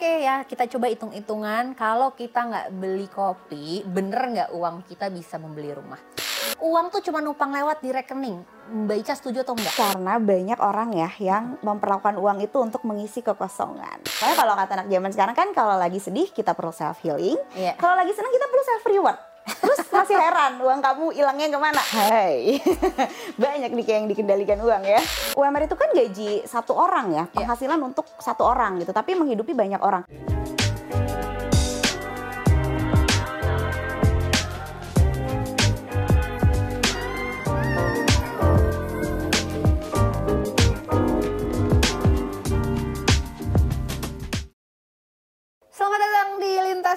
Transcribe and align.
Oke 0.00 0.24
ya, 0.24 0.48
kita 0.48 0.64
coba 0.64 0.88
hitung-hitungan 0.88 1.76
kalau 1.76 2.16
kita 2.16 2.40
nggak 2.48 2.72
beli 2.72 3.04
kopi, 3.12 3.84
bener 3.84 4.32
nggak 4.32 4.50
uang 4.56 4.80
kita 4.88 5.12
bisa 5.12 5.36
membeli 5.36 5.76
rumah? 5.76 6.00
Uang 6.56 6.88
tuh 6.88 7.04
cuma 7.04 7.20
numpang 7.20 7.52
lewat 7.52 7.84
di 7.84 7.92
rekening. 7.92 8.40
Mbak 8.88 8.96
Ica 8.96 9.12
setuju 9.12 9.44
atau 9.44 9.52
enggak? 9.52 9.76
Karena 9.76 10.16
banyak 10.16 10.56
orang 10.56 10.96
ya 10.96 11.12
yang 11.20 11.60
memperlakukan 11.60 12.16
uang 12.16 12.40
itu 12.40 12.56
untuk 12.64 12.80
mengisi 12.88 13.20
kekosongan. 13.20 14.00
Kayak 14.08 14.40
kalau 14.40 14.56
kata 14.56 14.72
anak 14.80 14.88
zaman 14.88 15.10
sekarang 15.12 15.36
kan 15.36 15.48
kalau 15.52 15.76
lagi 15.76 16.00
sedih 16.00 16.32
kita 16.32 16.56
perlu 16.56 16.72
self 16.72 16.96
healing, 17.04 17.36
Iya. 17.52 17.76
kalau 17.76 17.92
lagi 18.00 18.16
senang 18.16 18.32
kita 18.32 18.48
perlu 18.48 18.64
self 18.64 18.84
reward. 18.88 19.18
Terus 19.60 19.84
masih 20.00 20.16
heran 20.16 20.56
uang 20.64 20.80
kamu 20.80 21.04
hilangnya 21.12 21.46
ke 21.52 21.58
mana? 21.60 21.82
Hai, 21.92 22.56
banyak 23.44 23.68
nih 23.68 23.84
kayak 23.84 23.98
yang 24.00 24.08
dikendalikan 24.08 24.58
uang 24.64 24.82
ya. 24.88 25.00
UMR 25.36 25.68
itu 25.68 25.76
kan 25.76 25.92
gaji 25.92 26.30
satu 26.48 26.72
orang 26.72 27.12
ya, 27.12 27.24
penghasilan 27.28 27.76
untuk 27.84 28.08
satu 28.16 28.48
orang 28.48 28.80
gitu, 28.80 28.96
tapi 28.96 29.12
menghidupi 29.12 29.52
banyak 29.52 29.80
orang. 29.84 30.08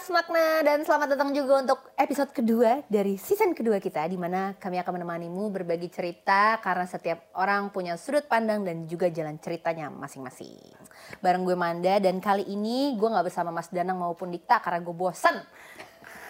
Lintas 0.04 0.20
Makna 0.20 0.68
dan 0.68 0.84
selamat 0.84 1.16
datang 1.16 1.32
juga 1.32 1.64
untuk 1.64 1.80
episode 1.96 2.36
kedua 2.36 2.84
dari 2.92 3.16
season 3.16 3.56
kedua 3.56 3.80
kita 3.80 4.04
di 4.12 4.20
mana 4.20 4.52
kami 4.60 4.76
akan 4.84 5.00
menemanimu 5.00 5.48
berbagi 5.48 5.88
cerita 5.88 6.60
karena 6.60 6.84
setiap 6.84 7.32
orang 7.40 7.72
punya 7.72 7.96
sudut 7.96 8.28
pandang 8.28 8.68
dan 8.68 8.84
juga 8.84 9.08
jalan 9.08 9.40
ceritanya 9.40 9.88
masing-masing. 9.88 10.60
Bareng 11.24 11.48
gue 11.48 11.56
Manda 11.56 12.04
dan 12.04 12.20
kali 12.20 12.44
ini 12.52 13.00
gue 13.00 13.08
nggak 13.16 13.32
bersama 13.32 13.56
Mas 13.56 13.72
Danang 13.72 13.96
maupun 13.96 14.28
Dikta 14.28 14.60
karena 14.60 14.84
gue 14.84 14.92
bosen. 14.92 15.40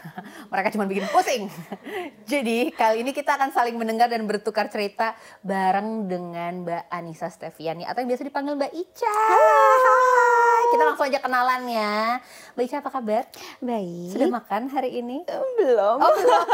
Mereka 0.54 0.70
cuma 0.78 0.86
bikin 0.86 1.10
pusing. 1.10 1.50
Jadi 2.30 2.70
kali 2.78 3.02
ini 3.02 3.10
kita 3.10 3.42
akan 3.42 3.58
saling 3.58 3.74
mendengar 3.74 4.06
dan 4.06 4.22
bertukar 4.30 4.70
cerita 4.70 5.18
bareng 5.42 6.06
dengan 6.06 6.62
Mbak 6.62 6.94
Anissa 6.94 7.26
Steviani 7.26 7.90
atau 7.90 8.06
yang 8.06 8.10
biasa 8.14 8.22
dipanggil 8.22 8.54
Mbak 8.54 8.70
Ica. 8.70 9.10
Hai, 9.18 10.33
kita 10.74 10.84
langsung 10.84 11.06
aja 11.06 11.20
kenalan 11.22 11.62
ya. 11.70 12.18
Mbak 12.54 12.64
Ica 12.66 12.78
apa 12.82 12.90
kabar? 12.90 13.24
Baik. 13.60 14.10
Sudah 14.10 14.30
makan 14.30 14.62
hari 14.68 14.90
ini? 14.98 15.22
belum? 15.56 15.98
Oh 16.02 16.12
belum. 16.12 16.46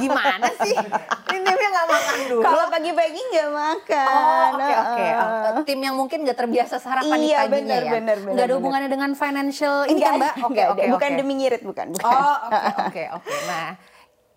Gimana 0.00 0.48
sih? 0.64 0.74
Ini 1.36 1.46
dia 1.46 1.68
nggak 1.70 1.86
makan 1.86 2.14
dulu. 2.26 2.42
Kalau 2.42 2.64
pagi-pagi 2.68 3.20
nggak 3.20 3.46
Oh 3.46 3.54
makan. 3.54 4.52
oke 4.56 4.74
oke. 4.74 5.04
Heeh. 5.04 5.50
Oh, 5.54 5.64
tim 5.64 5.80
yang 5.80 5.94
mungkin 5.94 6.18
nggak 6.24 6.38
terbiasa 6.38 6.76
sarapan 6.80 7.16
di 7.16 7.28
Iya, 7.30 7.38
paginya 7.44 7.52
benar, 7.52 7.82
ya. 7.82 7.92
benar, 7.96 8.16
benar, 8.18 8.32
Nggak 8.34 8.44
ada 8.44 8.54
hubungannya 8.56 8.88
dengan 8.88 9.10
financial 9.14 9.76
ini 9.86 10.00
kan 10.00 10.12
Mbak? 10.16 10.34
Oke 10.34 10.46
enggak 10.50 10.66
oke 10.68 10.80
ada. 10.80 10.92
Bukan 10.96 11.08
oke. 11.08 11.18
demi 11.20 11.32
ngirit, 11.38 11.62
bukan. 11.62 11.86
bukan. 11.94 12.08
Oh 12.08 12.36
oke 12.48 12.64
oke 12.88 13.02
oke. 13.20 13.34
Nah 13.46 13.68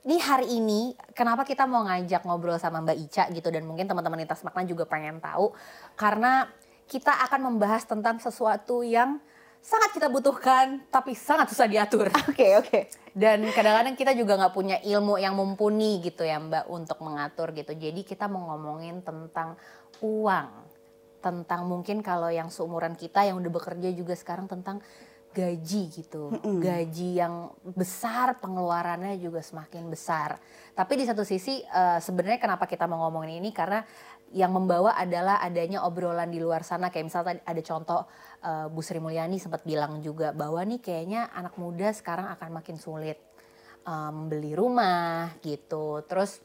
di 0.04 0.20
hari 0.20 0.48
ini 0.54 0.92
kenapa 1.16 1.48
kita 1.48 1.64
mau 1.64 1.88
ngajak 1.88 2.28
ngobrol 2.28 2.60
sama 2.60 2.84
Mbak 2.84 2.98
Ica 3.00 3.24
gitu 3.32 3.48
dan 3.48 3.64
mungkin 3.64 3.88
teman-teman 3.88 4.20
lintas 4.20 4.44
makna 4.44 4.68
juga 4.68 4.84
pengen 4.84 5.24
tahu 5.24 5.56
karena 5.96 6.44
kita 6.94 7.26
akan 7.26 7.50
membahas 7.50 7.90
tentang 7.90 8.22
sesuatu 8.22 8.86
yang 8.86 9.18
sangat 9.64 9.98
kita 9.98 10.14
butuhkan 10.14 10.86
tapi 10.94 11.18
sangat 11.18 11.50
susah 11.50 11.66
diatur. 11.66 12.14
Oke, 12.30 12.54
oke. 12.62 12.80
dan 13.18 13.42
kadang-kadang 13.50 13.98
kita 13.98 14.14
juga 14.14 14.38
nggak 14.38 14.54
punya 14.54 14.78
ilmu 14.82 15.18
yang 15.18 15.34
mumpuni 15.34 16.02
gitu 16.06 16.22
ya 16.22 16.38
Mbak 16.38 16.70
untuk 16.70 17.02
mengatur 17.02 17.50
gitu. 17.58 17.74
Jadi 17.74 18.06
kita 18.06 18.30
mau 18.30 18.54
ngomongin 18.54 19.02
tentang 19.02 19.58
uang 20.06 20.50
tentang 21.24 21.64
mungkin 21.64 22.04
kalau 22.04 22.28
yang 22.28 22.52
seumuran 22.52 23.00
kita 23.00 23.24
yang 23.24 23.40
udah 23.40 23.48
bekerja 23.48 23.90
juga 23.96 24.12
sekarang 24.14 24.46
tentang 24.52 24.84
gaji 25.34 25.90
gitu. 25.90 26.30
Gaji 26.62 27.10
yang 27.18 27.50
besar 27.66 28.38
pengeluarannya 28.38 29.18
juga 29.18 29.42
semakin 29.42 29.90
besar. 29.90 30.38
Tapi 30.78 30.94
di 31.02 31.06
satu 31.10 31.26
sisi 31.26 31.60
eh, 31.66 32.00
sebenarnya 32.00 32.38
kenapa 32.38 32.70
kita 32.70 32.86
mau 32.86 33.10
ngomongin 33.10 33.42
ini? 33.42 33.50
Karena 33.50 33.82
yang 34.34 34.50
membawa 34.50 34.98
adalah 34.98 35.38
adanya 35.40 35.86
obrolan 35.86 36.34
di 36.34 36.42
luar 36.42 36.66
sana. 36.66 36.90
Kayak 36.90 37.06
misalnya 37.14 37.34
ada 37.46 37.62
contoh 37.62 38.02
eh, 38.42 38.66
Bu 38.68 38.82
Sri 38.82 38.98
Mulyani 38.98 39.38
sempat 39.38 39.62
bilang 39.64 40.02
juga 40.02 40.34
bahwa 40.34 40.60
nih 40.66 40.82
kayaknya 40.82 41.30
anak 41.32 41.56
muda 41.62 41.94
sekarang 41.94 42.28
akan 42.34 42.50
makin 42.50 42.82
sulit 42.82 43.22
eh, 43.86 44.12
membeli 44.12 44.58
rumah 44.58 45.38
gitu. 45.46 46.02
Terus 46.10 46.42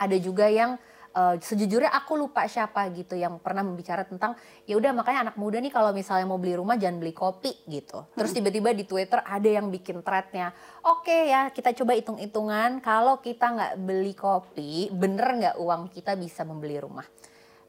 ada 0.00 0.16
juga 0.16 0.48
yang 0.48 0.80
eh, 1.10 1.36
sejujurnya 1.38 1.90
aku 1.90 2.14
lupa 2.14 2.46
siapa 2.46 2.86
gitu 2.90 3.14
yang 3.14 3.38
pernah 3.38 3.62
membicara 3.62 4.02
tentang 4.02 4.38
ya 4.64 4.78
udah 4.78 4.94
makanya 4.94 5.30
anak 5.30 5.36
muda 5.36 5.58
nih 5.58 5.68
kalau 5.68 5.90
misalnya 5.90 6.26
mau 6.26 6.38
beli 6.38 6.54
rumah 6.54 6.78
jangan 6.78 6.98
beli 6.98 7.10
kopi 7.10 7.52
gitu. 7.66 8.06
Terus 8.14 8.30
tiba-tiba 8.30 8.70
di 8.70 8.84
Twitter 8.86 9.18
ada 9.20 9.48
yang 9.48 9.68
bikin 9.68 10.00
threadnya, 10.00 10.54
oke 10.80 11.10
ya 11.26 11.50
kita 11.50 11.74
coba 11.74 11.98
hitung-hitungan 11.98 12.78
kalau 12.78 13.18
kita 13.18 13.46
nggak 13.50 13.72
beli 13.78 14.14
kopi 14.14 14.88
bener 14.90 15.28
nggak 15.36 15.56
uang 15.58 15.90
kita 15.90 16.14
bisa 16.14 16.46
membeli 16.46 16.78
rumah. 16.78 17.06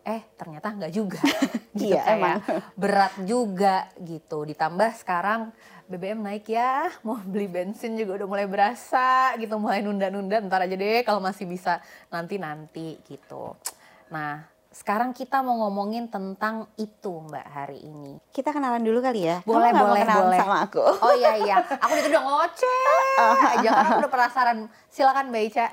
Eh 0.01 0.33
ternyata 0.33 0.73
nggak 0.73 0.93
juga. 0.93 1.21
gitu 1.77 1.93
Iya, 1.93 2.01
kayak 2.01 2.17
emang. 2.17 2.39
berat 2.73 3.13
juga 3.21 3.85
gitu. 4.01 4.49
Ditambah 4.49 4.97
sekarang 4.97 5.53
BBM 5.91 6.23
naik 6.23 6.47
ya, 6.47 6.87
mau 7.03 7.19
beli 7.19 7.51
bensin 7.51 7.99
juga 7.99 8.23
udah 8.23 8.27
mulai 8.31 8.47
berasa 8.47 9.35
gitu, 9.35 9.59
mulai 9.59 9.83
nunda-nunda. 9.83 10.39
Ntar 10.39 10.63
aja 10.63 10.75
deh 10.79 11.03
kalau 11.03 11.19
masih 11.19 11.43
bisa 11.43 11.83
nanti-nanti 12.07 13.03
gitu. 13.03 13.59
Nah, 14.07 14.47
sekarang 14.71 15.11
kita 15.11 15.43
mau 15.43 15.67
ngomongin 15.67 16.07
tentang 16.07 16.63
itu 16.79 17.11
Mbak 17.11 17.47
hari 17.51 17.83
ini. 17.83 18.15
Kita 18.31 18.55
kenalan 18.55 18.79
dulu 18.79 19.03
kali 19.03 19.27
ya. 19.27 19.43
Kamu 19.43 19.51
Boleh, 19.51 19.71
mau 19.75 19.91
boleh, 19.91 20.07
boleh. 20.07 20.39
sama 20.39 20.57
aku. 20.63 20.79
Oh 20.79 21.11
iya 21.11 21.35
iya, 21.35 21.59
aku 21.59 21.91
itu 21.99 22.07
udah 22.07 22.23
ngoceh 22.23 22.87
aja 23.59 23.67
karena 23.67 23.89
aku 23.91 23.99
udah 24.07 24.13
penasaran. 24.15 24.57
Silakan 24.87 25.27
Mbak 25.27 25.43
Ica. 25.51 25.65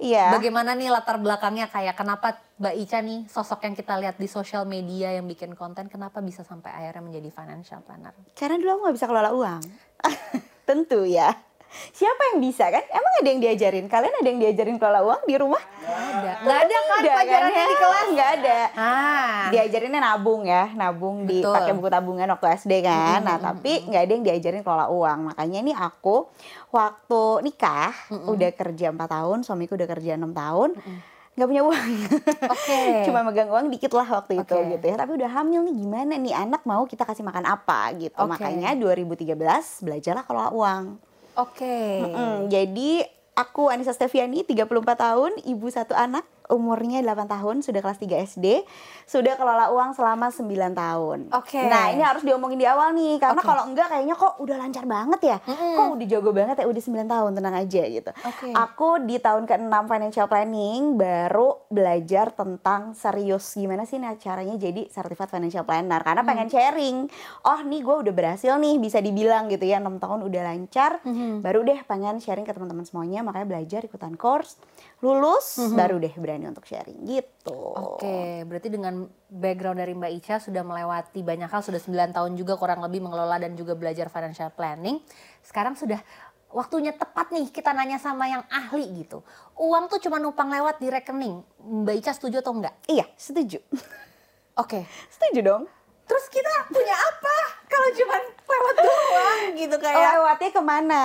Iya. 0.00 0.32
Bagaimana 0.32 0.72
nih 0.72 0.88
latar 0.88 1.20
belakangnya 1.20 1.68
kayak 1.68 2.00
kenapa 2.00 2.40
Mbak 2.56 2.74
Ica 2.80 2.98
nih 3.04 3.28
sosok 3.28 3.60
yang 3.68 3.76
kita 3.76 3.92
lihat 4.00 4.16
di 4.16 4.24
sosial 4.24 4.64
media 4.64 5.12
yang 5.12 5.28
bikin 5.28 5.52
konten 5.52 5.92
kenapa 5.92 6.24
bisa 6.24 6.40
sampai 6.40 6.72
akhirnya 6.72 7.04
menjadi 7.04 7.28
financial 7.28 7.84
planner? 7.84 8.16
Karena 8.32 8.56
dulu 8.56 8.70
aku 8.72 8.80
nggak 8.88 8.96
bisa 8.96 9.06
kelola 9.06 9.30
uang. 9.36 9.62
Tentu 10.68 11.04
ya. 11.04 11.28
Siapa 11.92 12.22
yang 12.32 12.38
bisa 12.40 12.68
kan? 12.68 12.84
Emang 12.88 13.12
ada 13.20 13.28
yang 13.28 13.40
diajarin? 13.40 13.86
Kalian 13.88 14.14
ada 14.20 14.28
yang 14.28 14.40
diajarin 14.40 14.76
kelola 14.76 15.00
uang 15.04 15.22
di 15.28 15.34
rumah? 15.36 15.62
Nggak 15.82 15.96
ada. 15.96 16.32
Nggak 16.44 16.58
ada 16.58 16.76
kan 16.76 16.84
Nggak 16.86 17.14
pelajarannya 17.16 17.56
kan? 17.56 17.68
di 17.68 17.76
kelas? 17.76 18.06
Nggak 18.12 18.30
ada. 18.40 18.58
Ah. 18.76 19.44
Diajarinnya 19.52 20.00
nabung 20.00 20.42
ya, 20.44 20.64
nabung 20.72 21.16
di 21.24 21.38
pakai 21.44 21.72
buku 21.76 21.88
tabungan 21.88 22.28
waktu 22.32 22.46
SD 22.56 22.72
kan. 22.84 23.20
Nah, 23.22 23.36
tapi 23.40 23.84
nggak 23.86 24.02
ada 24.02 24.12
yang 24.12 24.24
diajarin 24.24 24.62
kelola 24.64 24.86
uang. 24.88 25.18
Makanya 25.32 25.58
ini 25.62 25.72
aku 25.76 26.28
waktu 26.72 27.22
nikah 27.44 27.92
udah 28.12 28.50
kerja 28.52 28.92
4 28.92 28.96
tahun, 28.96 29.38
suamiku 29.44 29.76
udah 29.76 29.88
kerja 29.88 30.16
enam 30.16 30.32
tahun. 30.32 30.76
nggak 31.36 31.48
punya 31.52 31.62
uang. 31.68 31.90
Oke. 32.48 32.80
Cuma 33.06 33.20
megang 33.20 33.52
uang 33.52 33.68
dikit 33.68 33.92
lah 33.92 34.08
waktu 34.08 34.40
itu 34.40 34.56
Oke. 34.56 34.72
gitu 34.72 34.84
ya. 34.88 34.96
Tapi 34.96 35.20
udah 35.20 35.30
hamil 35.36 35.68
nih 35.68 35.76
gimana 35.84 36.16
nih 36.16 36.32
anak 36.32 36.64
mau 36.64 36.88
kita 36.88 37.04
kasih 37.04 37.20
makan 37.28 37.44
apa 37.44 37.92
gitu. 38.00 38.16
Oke. 38.16 38.40
Makanya 38.40 38.72
2013 38.72 39.36
belajarlah 39.84 40.24
kelola 40.24 40.48
uang. 40.56 40.84
Oke. 41.36 42.00
Mm, 42.00 42.48
jadi 42.48 43.04
aku 43.36 43.68
Anissa 43.68 43.92
Steviani 43.92 44.42
34 44.42 44.96
tahun, 44.96 45.32
ibu 45.44 45.68
satu 45.68 45.92
anak, 45.92 46.24
umurnya 46.48 47.00
8 47.00 47.26
tahun, 47.26 47.56
sudah 47.60 47.80
kelas 47.80 47.98
3 47.98 48.22
SD, 48.22 48.46
sudah 49.02 49.34
kelola 49.34 49.70
uang 49.70 49.92
selama 49.92 50.28
9 50.28 50.46
tahun. 50.72 51.18
Oke. 51.32 51.58
Nah, 51.60 51.90
ini 51.90 52.02
harus 52.02 52.22
diomongin 52.22 52.56
di 52.56 52.66
awal 52.66 52.90
nih 52.92 53.18
karena 53.18 53.36
Oke. 53.36 53.46
kalau 53.46 53.62
enggak 53.64 53.88
kayaknya 53.88 54.14
kok 54.14 54.38
udah 54.38 54.56
lancar 54.56 54.84
banget 54.84 55.20
ya. 55.22 55.36
Kok 55.46 55.88
udah 55.92 56.06
jago 56.06 56.30
banget 56.30 56.56
ya 56.58 56.66
udah 56.66 56.82
9 56.82 57.06
tahun, 57.06 57.30
tenang 57.32 57.56
aja 57.56 57.82
gitu. 57.84 58.10
Oke. 58.22 58.48
Aku 58.50 58.88
di 59.00 59.16
tahun 59.16 59.44
ke-6 59.44 59.74
financial 59.86 60.26
planning 60.26 60.80
baru 60.94 61.48
belajar 61.66 62.30
tentang 62.30 62.92
serius 62.92 63.44
gimana 63.52 63.82
sih 63.82 63.96
nah 63.96 64.14
caranya 64.14 64.54
jadi 64.54 64.86
certified 64.86 65.28
financial 65.28 65.62
planner 65.62 66.00
karena 66.00 66.20
Hmm. 66.20 66.28
pengen 66.28 66.48
sharing. 66.48 66.96
Oh, 67.42 67.60
nih 67.60 67.80
gue 67.80 67.96
udah 68.02 68.12
berhasil 68.12 68.52
nih 68.54 68.76
bisa 68.76 68.98
dibilang 68.98 69.46
gitu 69.46 69.62
ya 69.62 69.78
6 69.78 69.96
tahun 69.96 70.22
udah 70.22 70.42
lancar. 70.44 71.00
Hmm. 71.02 71.40
Baru 71.40 71.62
deh 71.62 71.78
pengen 71.82 72.18
sharing 72.18 72.42
ke 72.42 72.50
teman-teman 72.50 72.82
semuanya 72.82 73.20
makanya 73.20 73.46
belajar 73.48 73.80
ikutan 73.80 74.14
course. 74.14 74.56
Lulus 75.04 75.60
baru 75.76 76.00
deh 76.00 76.12
berani 76.16 76.48
untuk 76.48 76.64
sharing 76.64 77.04
gitu. 77.04 77.52
Hmm. 77.52 78.00
Oke, 78.00 78.48
berarti 78.48 78.72
dengan 78.72 79.04
background 79.28 79.76
dari 79.76 79.92
Mbak 79.92 80.12
Ica 80.16 80.36
sudah 80.40 80.64
melewati 80.64 81.20
banyak 81.20 81.52
hal, 81.52 81.60
sudah 81.60 81.76
9 81.76 82.16
tahun 82.16 82.32
juga 82.32 82.56
kurang 82.56 82.80
lebih 82.80 83.04
mengelola 83.04 83.36
dan 83.36 83.52
juga 83.52 83.76
belajar 83.76 84.08
financial 84.08 84.48
planning. 84.56 85.04
Sekarang 85.44 85.76
sudah 85.76 86.00
waktunya 86.48 86.96
tepat 86.96 87.28
nih 87.28 87.52
kita 87.52 87.76
nanya 87.76 88.00
sama 88.00 88.24
yang 88.24 88.40
ahli 88.48 89.04
gitu. 89.04 89.20
Uang 89.60 89.92
tuh 89.92 90.00
cuma 90.00 90.16
numpang 90.16 90.48
lewat 90.48 90.80
di 90.80 90.88
rekening. 90.88 91.44
Mbak 91.60 91.94
Ica 92.00 92.12
setuju 92.16 92.40
atau 92.40 92.56
enggak? 92.56 92.72
Iya, 92.88 93.04
setuju. 93.20 93.60
Oke. 94.56 94.88
setuju 95.12 95.40
dong. 95.44 95.64
Terus 96.06 96.24
kita 96.30 96.70
punya 96.70 96.94
apa 96.94 97.36
kalau 97.66 97.88
cuma 97.98 98.16
lewat 98.46 98.76
doang 98.78 99.42
gitu 99.58 99.76
kayak. 99.82 100.12
Lewatnya 100.16 100.50
ke 100.54 100.62
mana? 100.62 101.04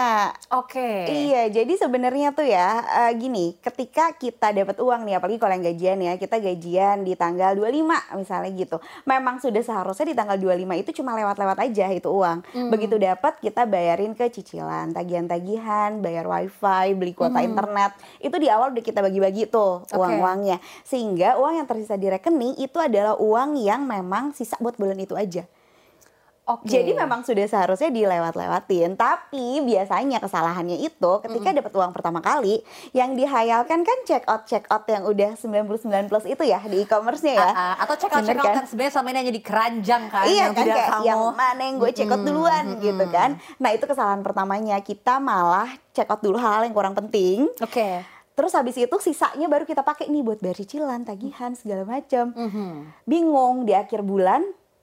Oke. 0.54 0.92
Iya, 1.10 1.50
jadi 1.50 1.74
sebenarnya 1.76 2.32
tuh 2.38 2.46
ya 2.46 2.86
uh, 2.86 3.12
gini, 3.18 3.58
ketika 3.60 4.14
kita 4.16 4.54
dapat 4.54 4.78
uang 4.78 5.02
nih, 5.10 5.18
apalagi 5.18 5.38
kalau 5.42 5.54
yang 5.58 5.66
gajian 5.66 6.00
ya, 6.00 6.14
kita 6.16 6.38
gajian 6.38 7.02
di 7.02 7.14
tanggal 7.18 7.58
25 7.58 8.22
misalnya 8.22 8.52
gitu. 8.54 8.78
Memang 9.10 9.42
sudah 9.42 9.62
seharusnya 9.62 10.14
di 10.14 10.16
tanggal 10.16 10.38
25 10.38 10.82
itu 10.86 10.92
cuma 11.02 11.18
lewat-lewat 11.18 11.58
aja 11.66 11.88
itu 11.92 12.10
uang. 12.10 12.38
Hmm. 12.54 12.70
Begitu 12.70 12.96
dapat 13.02 13.42
kita 13.42 13.66
bayarin 13.66 14.14
ke 14.14 14.30
cicilan, 14.30 14.94
tagihan-tagihan, 14.94 16.00
bayar 16.00 16.30
wifi, 16.30 16.94
beli 16.94 17.14
kuota 17.18 17.42
hmm. 17.42 17.50
internet. 17.52 17.92
Itu 18.22 18.38
di 18.38 18.48
awal 18.48 18.74
udah 18.74 18.84
kita 18.86 19.02
bagi-bagi 19.02 19.50
tuh 19.50 19.84
okay. 19.90 19.98
uang-uangnya. 19.98 20.62
Sehingga 20.86 21.42
uang 21.42 21.58
yang 21.58 21.68
tersisa 21.68 21.98
di 21.98 22.08
rekening 22.08 22.62
itu 22.62 22.78
adalah 22.78 23.18
uang 23.18 23.58
yang 23.58 23.84
memang 23.84 24.34
sisa 24.38 24.56
buat 24.62 24.78
bulan 24.78 24.91
itu 25.00 25.16
aja. 25.16 25.46
Okay. 26.42 26.82
Jadi 26.82 26.92
memang 26.98 27.22
sudah 27.22 27.46
seharusnya 27.46 27.94
dilewat-lewatin, 27.94 28.98
tapi 28.98 29.62
biasanya 29.62 30.18
kesalahannya 30.18 30.84
itu 30.84 31.12
ketika 31.22 31.38
mm 31.38 31.48
-hmm. 31.48 31.60
dapat 31.62 31.74
uang 31.78 31.92
pertama 31.94 32.20
kali 32.20 32.66
yang 32.98 33.14
dihayalkan 33.14 33.86
kan 33.86 33.98
check 34.10 34.26
out 34.26 34.50
check 34.50 34.66
out 34.68 34.84
yang 34.90 35.06
udah 35.06 35.38
99 35.38 36.10
plus 36.10 36.26
itu 36.26 36.44
ya 36.44 36.60
di 36.66 36.82
e-commerce-nya 36.82 37.34
ya. 37.38 37.46
Uh, 37.46 37.54
uh, 37.54 37.76
atau 37.86 37.96
check 37.96 38.12
out 38.12 38.26
check 38.26 38.42
out 38.42 38.50
kan? 38.50 38.56
yang 38.58 38.68
sebenarnya 38.68 38.94
sama 38.94 39.08
ini 39.14 39.18
hanya 39.22 39.34
di 39.38 39.44
keranjang 39.46 40.04
kan 40.10 40.26
iya, 40.26 40.50
yang 40.50 40.54
kan, 40.58 40.66
kayak 40.66 40.90
kamu. 40.90 41.06
yang 41.06 41.22
mana 41.30 41.62
yang 41.62 41.76
gue 41.78 41.92
check 41.94 42.10
out 42.12 42.24
duluan 42.26 42.64
mm 42.66 42.74
-hmm. 42.74 42.86
gitu 42.90 43.06
kan. 43.14 43.30
Nah, 43.62 43.70
itu 43.72 43.86
kesalahan 43.86 44.22
pertamanya. 44.26 44.78
Kita 44.82 45.22
malah 45.22 45.70
check 45.94 46.10
out 46.10 46.20
dulu 46.26 46.42
hal-hal 46.42 46.66
yang 46.66 46.76
kurang 46.76 46.98
penting. 46.98 47.48
Oke. 47.62 47.70
Okay. 47.70 47.96
Terus 48.34 48.58
habis 48.58 48.74
itu 48.74 48.96
sisanya 48.98 49.46
baru 49.46 49.70
kita 49.70 49.86
pakai 49.86 50.10
nih 50.10 50.26
buat 50.26 50.42
bayar 50.42 50.58
cicilan, 50.58 51.06
tagihan 51.06 51.54
segala 51.54 51.86
macam. 51.86 52.34
Mm 52.34 52.50
-hmm. 52.50 52.72
Bingung 53.06 53.70
di 53.70 53.78
akhir 53.78 54.02
bulan 54.02 54.42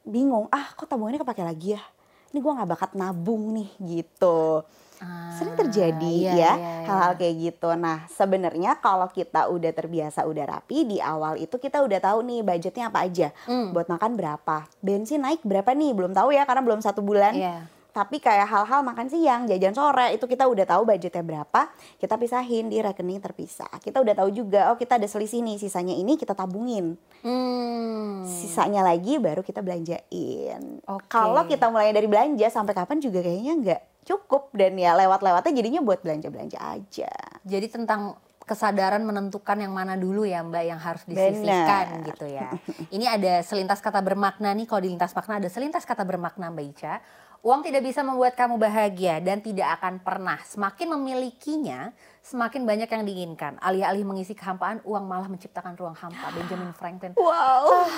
bingung 0.09 0.49
ah 0.49 0.73
kok 0.73 0.89
tabungannya 0.89 1.21
kepake 1.21 1.45
lagi 1.45 1.77
ya? 1.77 1.83
Ini 2.29 2.45
gue 2.45 2.53
nggak 2.53 2.69
bakat 2.69 2.91
nabung 2.97 3.53
nih 3.57 3.71
gitu. 3.81 4.65
Ah, 4.99 5.31
sering 5.39 5.55
terjadi 5.55 6.11
iya, 6.11 6.35
ya 6.35 6.35
iya, 6.35 6.53
iya. 6.59 6.75
hal-hal 6.91 7.13
kayak 7.15 7.35
gitu. 7.39 7.71
Nah 7.79 8.11
sebenarnya 8.11 8.83
kalau 8.83 9.07
kita 9.07 9.47
udah 9.47 9.71
terbiasa 9.71 10.27
udah 10.27 10.59
rapi 10.59 10.83
di 10.83 10.99
awal 10.99 11.39
itu 11.39 11.55
kita 11.55 11.79
udah 11.87 12.03
tahu 12.03 12.27
nih 12.27 12.43
budgetnya 12.43 12.91
apa 12.91 13.07
aja. 13.07 13.29
Hmm. 13.47 13.71
buat 13.71 13.87
makan 13.87 14.19
berapa? 14.19 14.67
Bensin 14.83 15.23
naik 15.23 15.47
berapa 15.47 15.71
nih? 15.71 15.95
Belum 15.95 16.11
tahu 16.11 16.35
ya 16.35 16.43
karena 16.43 16.67
belum 16.67 16.83
satu 16.83 17.01
bulan. 17.05 17.37
Yeah 17.37 17.78
tapi 17.89 18.21
kayak 18.21 18.47
hal-hal 18.47 18.85
makan 18.85 19.09
siang, 19.09 19.49
jajan 19.49 19.75
sore 19.75 20.15
itu 20.15 20.29
kita 20.29 20.45
udah 20.47 20.69
tahu 20.69 20.87
budgetnya 20.87 21.25
berapa, 21.25 21.73
kita 21.99 22.15
pisahin 22.21 22.69
di 22.69 22.79
rekening 22.79 23.19
terpisah. 23.19 23.71
Kita 23.81 23.99
udah 24.05 24.15
tahu 24.15 24.31
juga, 24.31 24.71
oh 24.71 24.77
kita 24.79 25.01
ada 25.01 25.09
selisih 25.09 25.41
nih, 25.43 25.57
sisanya 25.57 25.97
ini 25.97 26.15
kita 26.21 26.37
tabungin. 26.37 26.95
Hmm. 27.25 28.23
Sisanya 28.29 28.85
lagi 28.85 29.17
baru 29.19 29.41
kita 29.43 29.65
belanjain. 29.65 30.85
Okay. 30.85 31.09
Kalau 31.11 31.43
kita 31.49 31.73
mulai 31.73 31.91
dari 31.91 32.07
belanja 32.07 32.47
sampai 32.53 32.77
kapan 32.77 33.01
juga 33.01 33.25
kayaknya 33.25 33.55
nggak 33.57 33.83
cukup 34.09 34.53
dan 34.57 34.77
ya 34.81 34.97
lewat-lewatnya 34.97 35.53
jadinya 35.53 35.81
buat 35.85 36.01
belanja-belanja 36.05 36.59
aja. 36.61 37.13
Jadi 37.45 37.67
tentang 37.69 38.17
kesadaran 38.49 39.05
menentukan 39.05 39.61
yang 39.61 39.77
mana 39.77 40.01
dulu 40.01 40.25
ya 40.25 40.41
Mbak 40.41 40.65
yang 40.65 40.81
harus 40.81 41.05
disisihkan 41.05 42.01
Bener. 42.01 42.09
gitu 42.09 42.27
ya. 42.33 42.49
Ini 42.97 43.05
ada 43.05 43.45
selintas 43.45 43.85
kata 43.85 44.01
bermakna 44.01 44.57
nih 44.57 44.65
kalau 44.65 44.81
di 44.81 44.89
lintas 44.89 45.13
makna 45.13 45.37
ada 45.37 45.53
selintas 45.53 45.85
kata 45.85 46.09
bermakna 46.09 46.49
Mbak 46.49 46.67
Ica 46.73 46.95
Uang 47.39 47.63
tidak 47.63 47.87
bisa 47.87 48.03
membuat 48.03 48.35
kamu 48.35 48.59
bahagia 48.59 49.23
dan 49.23 49.39
tidak 49.39 49.79
akan 49.79 50.03
pernah. 50.03 50.43
Semakin 50.43 50.91
memilikinya, 50.99 51.95
semakin 52.19 52.67
banyak 52.67 52.91
yang 52.91 53.05
diinginkan. 53.07 53.63
Alih-alih 53.63 54.03
mengisi 54.03 54.35
kehampaan, 54.35 54.83
uang 54.83 55.07
malah 55.07 55.31
menciptakan 55.31 55.79
ruang 55.79 55.95
hampa. 55.95 56.35
Benjamin 56.35 56.75
Franklin. 56.75 57.15
Wow. 57.15 57.87
Ah. 57.87 57.91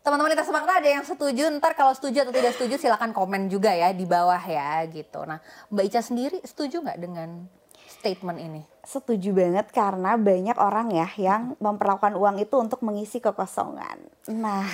Teman-teman 0.00 0.32
kita 0.32 0.48
semangat 0.48 0.82
ada 0.82 0.88
yang 0.90 1.04
setuju. 1.06 1.46
Ntar 1.60 1.78
kalau 1.78 1.94
setuju 1.94 2.26
atau 2.26 2.34
tidak 2.34 2.56
setuju 2.56 2.74
silahkan 2.80 3.12
komen 3.12 3.52
juga 3.52 3.70
ya 3.70 3.94
di 3.94 4.08
bawah 4.08 4.40
ya 4.40 4.82
gitu. 4.88 5.22
Nah 5.28 5.38
Mbak 5.68 5.84
Ica 5.86 6.00
sendiri 6.00 6.38
setuju 6.42 6.80
nggak 6.80 6.98
dengan 6.98 7.44
statement 7.86 8.38
ini? 8.40 8.62
Setuju 8.80 9.36
banget 9.36 9.68
karena 9.76 10.16
banyak 10.16 10.56
orang 10.56 10.88
ya 10.88 11.08
yang 11.20 11.52
memperlakukan 11.60 12.16
uang 12.16 12.40
itu 12.40 12.56
untuk 12.56 12.80
mengisi 12.80 13.20
kekosongan. 13.20 14.00
Nah, 14.32 14.62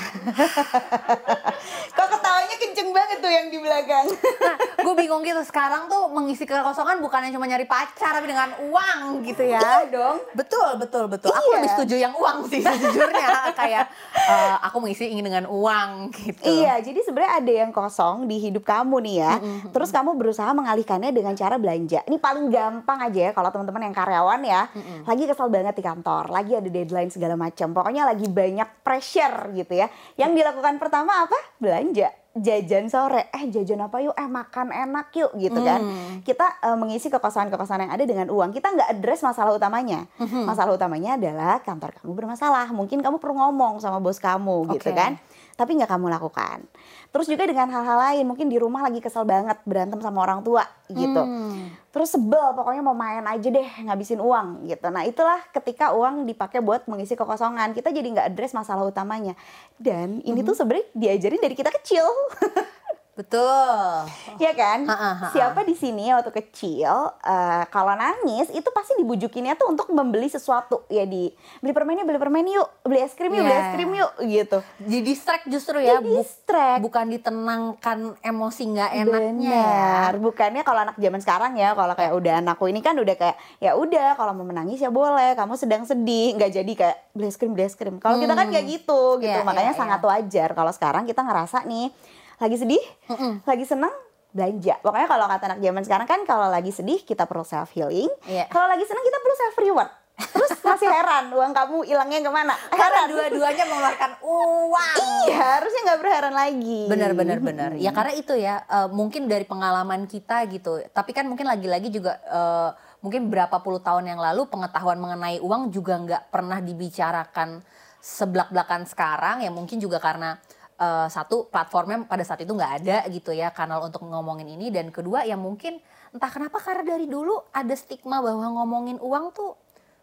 kok 1.97 2.08
ketawanya 2.14 2.56
kenceng 2.61 2.94
banget 2.94 3.19
tuh 3.19 3.32
yang 3.32 3.50
di 3.50 3.58
belakang. 3.58 4.06
Nah, 4.06 4.56
gue 4.87 4.94
bingung 4.94 5.26
gitu 5.26 5.43
sekarang 5.43 5.91
tuh 5.91 6.06
mengisi 6.14 6.47
kekosongan 6.47 7.03
bukannya 7.03 7.35
cuma 7.35 7.50
nyari 7.50 7.67
pacar 7.67 8.14
tapi 8.14 8.31
dengan 8.31 8.55
uang 8.70 9.26
gitu 9.26 9.43
ya. 9.43 9.58
Iya 9.58 9.91
dong. 9.91 10.17
Betul, 10.38 10.79
betul, 10.79 11.05
betul. 11.11 11.35
Iya. 11.35 11.43
Aku 11.43 11.49
lebih 11.58 11.70
setuju 11.75 11.94
yang 11.99 12.14
uang 12.14 12.47
sih 12.47 12.62
sejujurnya. 12.62 13.29
Kayak 13.58 13.91
uh, 14.14 14.62
aku 14.70 14.79
mengisi 14.79 15.11
ingin 15.11 15.26
dengan 15.26 15.50
uang 15.50 16.14
gitu. 16.14 16.47
Iya, 16.47 16.79
jadi 16.79 17.03
sebenarnya 17.03 17.32
ada 17.43 17.53
yang 17.67 17.70
kosong 17.75 18.31
di 18.31 18.38
hidup 18.38 18.62
kamu 18.62 19.03
nih 19.03 19.17
ya. 19.19 19.32
Mm 19.41 19.43
-hmm. 19.43 19.70
Terus 19.75 19.91
kamu 19.91 20.14
berusaha 20.14 20.50
mengalihkannya 20.55 21.11
dengan 21.11 21.35
cara 21.35 21.58
belanja. 21.58 22.06
Ini 22.06 22.23
paling 22.23 22.47
gampang 22.55 23.03
aja 23.03 23.19
ya 23.19 23.31
kalau 23.35 23.50
teman-teman 23.50 23.91
yang 23.91 23.95
karyawan 23.96 24.44
ya, 24.44 24.69
mm-hmm. 24.69 25.08
lagi 25.08 25.25
kesal 25.25 25.48
banget 25.48 25.75
di 25.81 25.84
kantor, 25.84 26.28
lagi 26.28 26.52
ada 26.52 26.69
deadline 26.69 27.08
segala 27.08 27.32
macam. 27.40 27.72
Pokoknya 27.72 28.04
lagi 28.04 28.28
banyak 28.28 28.84
pressure 28.84 29.56
gitu 29.56 29.72
ya. 29.72 29.88
Yang 30.20 30.44
dilakukan 30.44 30.76
pertama 30.76 31.25
apa? 31.25 31.38
Belanja 31.56 32.12
jajan 32.37 32.93
sore, 32.93 33.32
eh 33.32 33.48
jajan 33.48 33.88
apa 33.88 33.96
yuk, 34.04 34.12
eh 34.12 34.28
makan 34.28 34.69
enak 34.69 35.08
yuk 35.16 35.32
gitu 35.40 35.56
kan. 35.64 35.81
Hmm. 35.81 36.20
Kita 36.20 36.60
uh, 36.69 36.76
mengisi 36.76 37.08
kekosongan-kekosongan 37.08 37.88
yang 37.88 37.93
ada 37.96 38.04
dengan 38.04 38.28
uang. 38.28 38.52
Kita 38.52 38.76
nggak 38.76 38.88
address 38.93 39.25
masalah 39.25 39.56
utamanya. 39.56 40.04
Hmm. 40.20 40.44
Masalah 40.44 40.76
utamanya 40.76 41.16
adalah 41.16 41.64
kantor 41.64 41.96
kamu 41.96 42.12
bermasalah. 42.12 42.69
Mungkin 42.76 43.00
kamu 43.00 43.16
perlu 43.16 43.40
ngomong 43.40 43.81
sama 43.81 43.98
bos 44.04 44.20
kamu 44.20 44.69
okay. 44.69 44.72
gitu 44.78 44.90
kan. 44.93 45.16
Tapi 45.56 45.81
nggak 45.81 45.88
kamu 45.88 46.12
lakukan. 46.12 46.69
Terus 47.08 47.26
juga 47.32 47.48
dengan 47.48 47.72
hal-hal 47.72 47.96
lain, 47.96 48.28
mungkin 48.28 48.52
di 48.52 48.60
rumah 48.60 48.84
lagi 48.84 49.00
kesel 49.00 49.25
banget 49.25 49.56
berantem 49.64 49.96
sama 50.04 50.20
orang 50.20 50.44
tua 50.44 50.69
gitu. 50.93 51.25
Hmm. 51.25 51.72
Terus 51.96 52.12
sebel, 52.12 52.52
pokoknya 52.52 52.84
mau 52.84 52.93
main 52.93 53.25
aja 53.25 53.48
deh 53.48 53.64
ngabisin 53.88 54.20
uang 54.20 54.69
gitu. 54.69 54.93
Nah 54.93 55.08
itulah 55.08 55.40
ketika 55.48 55.96
uang 55.96 56.28
dipakai 56.28 56.60
buat 56.60 56.84
mengisi 56.93 57.16
kekosongan, 57.16 57.72
kita 57.72 57.88
jadi 57.88 58.04
nggak 58.12 58.37
address 58.37 58.52
masalah 58.52 58.84
utamanya. 58.84 59.32
Dan 59.81 60.20
ini 60.20 60.44
hmm. 60.44 60.48
tuh 60.52 60.60
sebenarnya 60.60 60.93
diajarin 60.93 61.40
dari 61.40 61.56
kita 61.56 61.72
kecil. 61.72 62.04
Betul. 63.17 64.13
Ya 64.37 64.53
kan? 64.53 64.85
Ha, 64.85 64.93
ha, 64.93 65.11
ha. 65.17 65.29
Siapa 65.33 65.65
di 65.65 65.73
sini 65.73 66.13
waktu 66.13 66.29
kecil 66.37 67.17
uh, 67.17 67.65
kalau 67.73 67.97
nangis 67.97 68.53
itu 68.53 68.69
pasti 68.77 68.93
dibujukinnya 69.01 69.57
tuh 69.57 69.73
untuk 69.73 69.89
membeli 69.89 70.29
sesuatu 70.29 70.85
ya 70.93 71.09
di 71.09 71.33
beli 71.65 71.73
permen 71.73 71.97
yuk, 71.97 72.07
beli 72.13 72.21
permen 72.21 72.45
yuk, 72.45 72.69
beli 72.85 73.01
es 73.01 73.17
krim 73.17 73.33
yuk, 73.33 73.41
yeah. 73.41 73.49
beli 73.49 73.57
es 73.57 73.65
iya. 73.65 73.73
krim 73.73 73.91
yuk 73.97 74.13
gitu. 74.29 74.59
Di 74.85 74.99
distract 75.01 75.49
justru 75.49 75.81
ya, 75.81 76.05
di 76.05 76.13
distract. 76.13 76.85
bukan 76.85 77.09
ditenangkan 77.17 77.99
emosi 78.21 78.63
nggak 78.77 78.91
enaknya. 79.01 79.49
Ya. 79.49 79.65
Benar. 79.65 80.13
Ya. 80.13 80.21
Bukannya 80.21 80.63
kalau 80.69 80.81
anak 80.85 80.97
zaman 81.01 81.21
sekarang 81.25 81.53
ya, 81.57 81.73
kalau 81.73 81.97
kayak 81.97 82.13
udah 82.13 82.35
anakku 82.45 82.69
ini 82.69 82.85
kan 82.85 83.01
udah 83.01 83.17
kayak 83.17 83.41
ya 83.65 83.73
udah 83.81 84.13
kalau 84.21 84.37
mau 84.37 84.45
menangis 84.45 84.77
ya 84.77 84.93
boleh, 84.93 85.33
kamu 85.33 85.57
sedang 85.57 85.89
sedih, 85.89 86.37
nggak 86.37 86.53
jadi 86.53 86.73
kayak 86.77 86.97
beli 87.17 87.33
es 87.33 87.41
krim, 87.41 87.57
beli 87.57 87.65
es 87.65 87.73
krim. 87.73 87.97
Kalau 87.97 88.21
hmm. 88.21 88.29
kita 88.29 88.35
kan 88.37 88.45
hmm. 88.45 88.53
kayak 88.53 88.67
gitu 88.69 89.01
gitu. 89.25 89.41
Yeah, 89.41 89.41
Makanya 89.41 89.73
yeah, 89.73 89.81
sangat 89.81 90.01
yeah. 90.05 90.09
wajar 90.13 90.49
kalau 90.53 90.73
sekarang 90.77 91.09
kita 91.09 91.25
ngerasa 91.25 91.65
nih 91.65 91.89
lagi 92.37 92.56
sedih, 92.61 92.85
mm 93.09 93.17
-mm. 93.17 93.33
lagi 93.44 93.65
senang, 93.65 93.94
belanja. 94.33 94.77
Pokoknya 94.85 95.09
kalau 95.09 95.27
kata 95.29 95.44
anak 95.53 95.61
zaman 95.65 95.83
sekarang 95.85 96.09
kan 96.09 96.21
kalau 96.29 96.49
lagi 96.53 96.72
sedih 96.72 97.01
kita 97.01 97.25
perlu 97.25 97.44
self 97.44 97.72
healing, 97.72 98.13
yeah. 98.29 98.44
kalau 98.53 98.69
lagi 98.69 98.84
senang 98.84 99.05
kita 99.05 99.19
perlu 99.20 99.37
self 99.37 99.56
reward. 99.60 99.91
Terus 100.17 100.49
masih 100.65 100.89
heran 100.89 101.29
uang 101.29 101.53
kamu 101.53 101.84
hilangnya 101.84 102.25
ke 102.25 102.32
mana? 102.32 102.56
Karena 102.72 103.05
dua-duanya 103.05 103.69
mengeluarkan 103.69 104.13
uang. 104.25 104.96
Iya, 105.29 105.60
harusnya 105.60 105.81
nggak 105.93 106.01
berheran 106.01 106.32
lagi. 106.32 106.81
Benar, 106.89 107.13
benar, 107.13 107.39
benar. 107.44 107.70
Ya 107.77 107.93
karena 107.93 108.17
itu 108.17 108.32
ya 108.32 108.65
uh, 108.65 108.89
mungkin 108.89 109.29
dari 109.29 109.44
pengalaman 109.44 110.08
kita 110.08 110.49
gitu. 110.49 110.81
Tapi 110.89 111.13
kan 111.13 111.29
mungkin 111.29 111.44
lagi-lagi 111.44 111.93
juga 111.93 112.17
uh, 112.32 112.72
mungkin 113.05 113.29
berapa 113.29 113.60
puluh 113.60 113.84
tahun 113.84 114.08
yang 114.08 114.17
lalu 114.17 114.49
pengetahuan 114.49 114.96
mengenai 114.96 115.37
uang 115.44 115.69
juga 115.69 116.01
nggak 116.01 116.32
pernah 116.32 116.65
dibicarakan 116.65 117.60
seblak-blakan 118.01 118.89
sekarang. 118.89 119.44
Ya 119.44 119.53
mungkin 119.53 119.84
juga 119.84 120.01
karena 120.01 120.41
uh, 120.81 121.09
satu 121.09 121.49
platformnya 121.49 122.05
pada 122.05 122.23
saat 122.23 122.45
itu 122.45 122.53
nggak 122.53 122.73
ada 122.83 122.99
gitu 123.09 123.33
ya 123.33 123.53
kanal 123.53 123.85
untuk 123.85 124.05
ngomongin 124.05 124.49
ini. 124.49 124.69
Dan 124.73 124.93
kedua 124.93 125.25
ya 125.25 125.37
mungkin 125.37 125.81
entah 126.13 126.31
kenapa 126.31 126.61
karena 126.61 126.97
dari 126.97 127.09
dulu 127.09 127.41
ada 127.53 127.75
stigma 127.77 128.21
bahwa 128.21 128.49
ngomongin 128.63 129.01
uang 129.01 129.33
tuh 129.33 129.56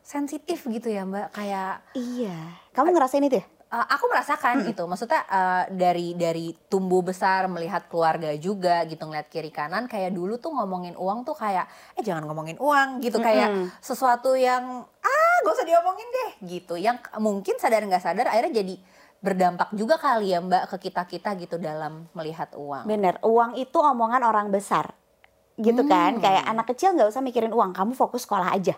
sensitif 0.04 0.66
gitu 0.68 0.90
ya 0.92 1.08
mbak. 1.08 1.34
Kayak 1.34 1.82
iya. 1.96 2.60
Kamu 2.76 2.92
ngerasain 2.92 3.24
itu 3.24 3.40
ya? 3.42 3.46
Uh, 3.74 3.82
aku 3.90 4.06
merasakan 4.06 4.62
hmm. 4.62 4.66
gitu. 4.70 4.84
Maksudnya 4.86 5.26
uh, 5.26 5.64
dari 5.74 6.14
dari 6.14 6.54
tumbuh 6.70 7.02
besar 7.02 7.50
melihat 7.50 7.90
keluarga 7.90 8.30
juga 8.38 8.86
gitu 8.86 9.02
ngeliat 9.10 9.34
kiri 9.34 9.50
kanan 9.50 9.90
kayak 9.90 10.14
dulu 10.14 10.38
tuh 10.38 10.54
ngomongin 10.54 10.94
uang 10.94 11.26
tuh 11.26 11.34
kayak 11.34 11.66
eh 11.98 12.06
jangan 12.06 12.22
ngomongin 12.30 12.62
uang 12.62 13.02
gitu. 13.02 13.18
Hmm. 13.18 13.26
kayak 13.26 13.50
sesuatu 13.82 14.38
yang 14.38 14.86
ah 14.86 15.36
gak 15.42 15.54
usah 15.58 15.66
diomongin 15.66 16.06
deh 16.06 16.32
gitu. 16.54 16.78
Yang 16.78 17.02
mungkin 17.18 17.58
sadar 17.58 17.82
nggak 17.82 18.04
sadar 18.06 18.30
akhirnya 18.30 18.62
jadi 18.62 18.78
berdampak 19.24 19.72
juga 19.72 19.96
kali 19.96 20.36
ya 20.36 20.44
Mbak 20.44 20.76
ke 20.76 20.92
kita-kita 20.92 21.32
gitu 21.40 21.56
dalam 21.56 22.12
melihat 22.12 22.52
uang. 22.60 22.84
Bener, 22.84 23.24
uang 23.24 23.56
itu 23.56 23.80
omongan 23.80 24.20
orang 24.28 24.52
besar 24.52 24.92
gitu 25.56 25.88
kan. 25.88 26.20
hmm. 26.20 26.20
kan. 26.20 26.24
Kayak 26.28 26.44
anak 26.52 26.66
kecil 26.76 26.90
nggak 26.94 27.10
usah 27.10 27.24
mikirin 27.24 27.56
uang, 27.56 27.72
kamu 27.72 27.96
fokus 27.96 28.28
sekolah 28.28 28.52
aja. 28.52 28.76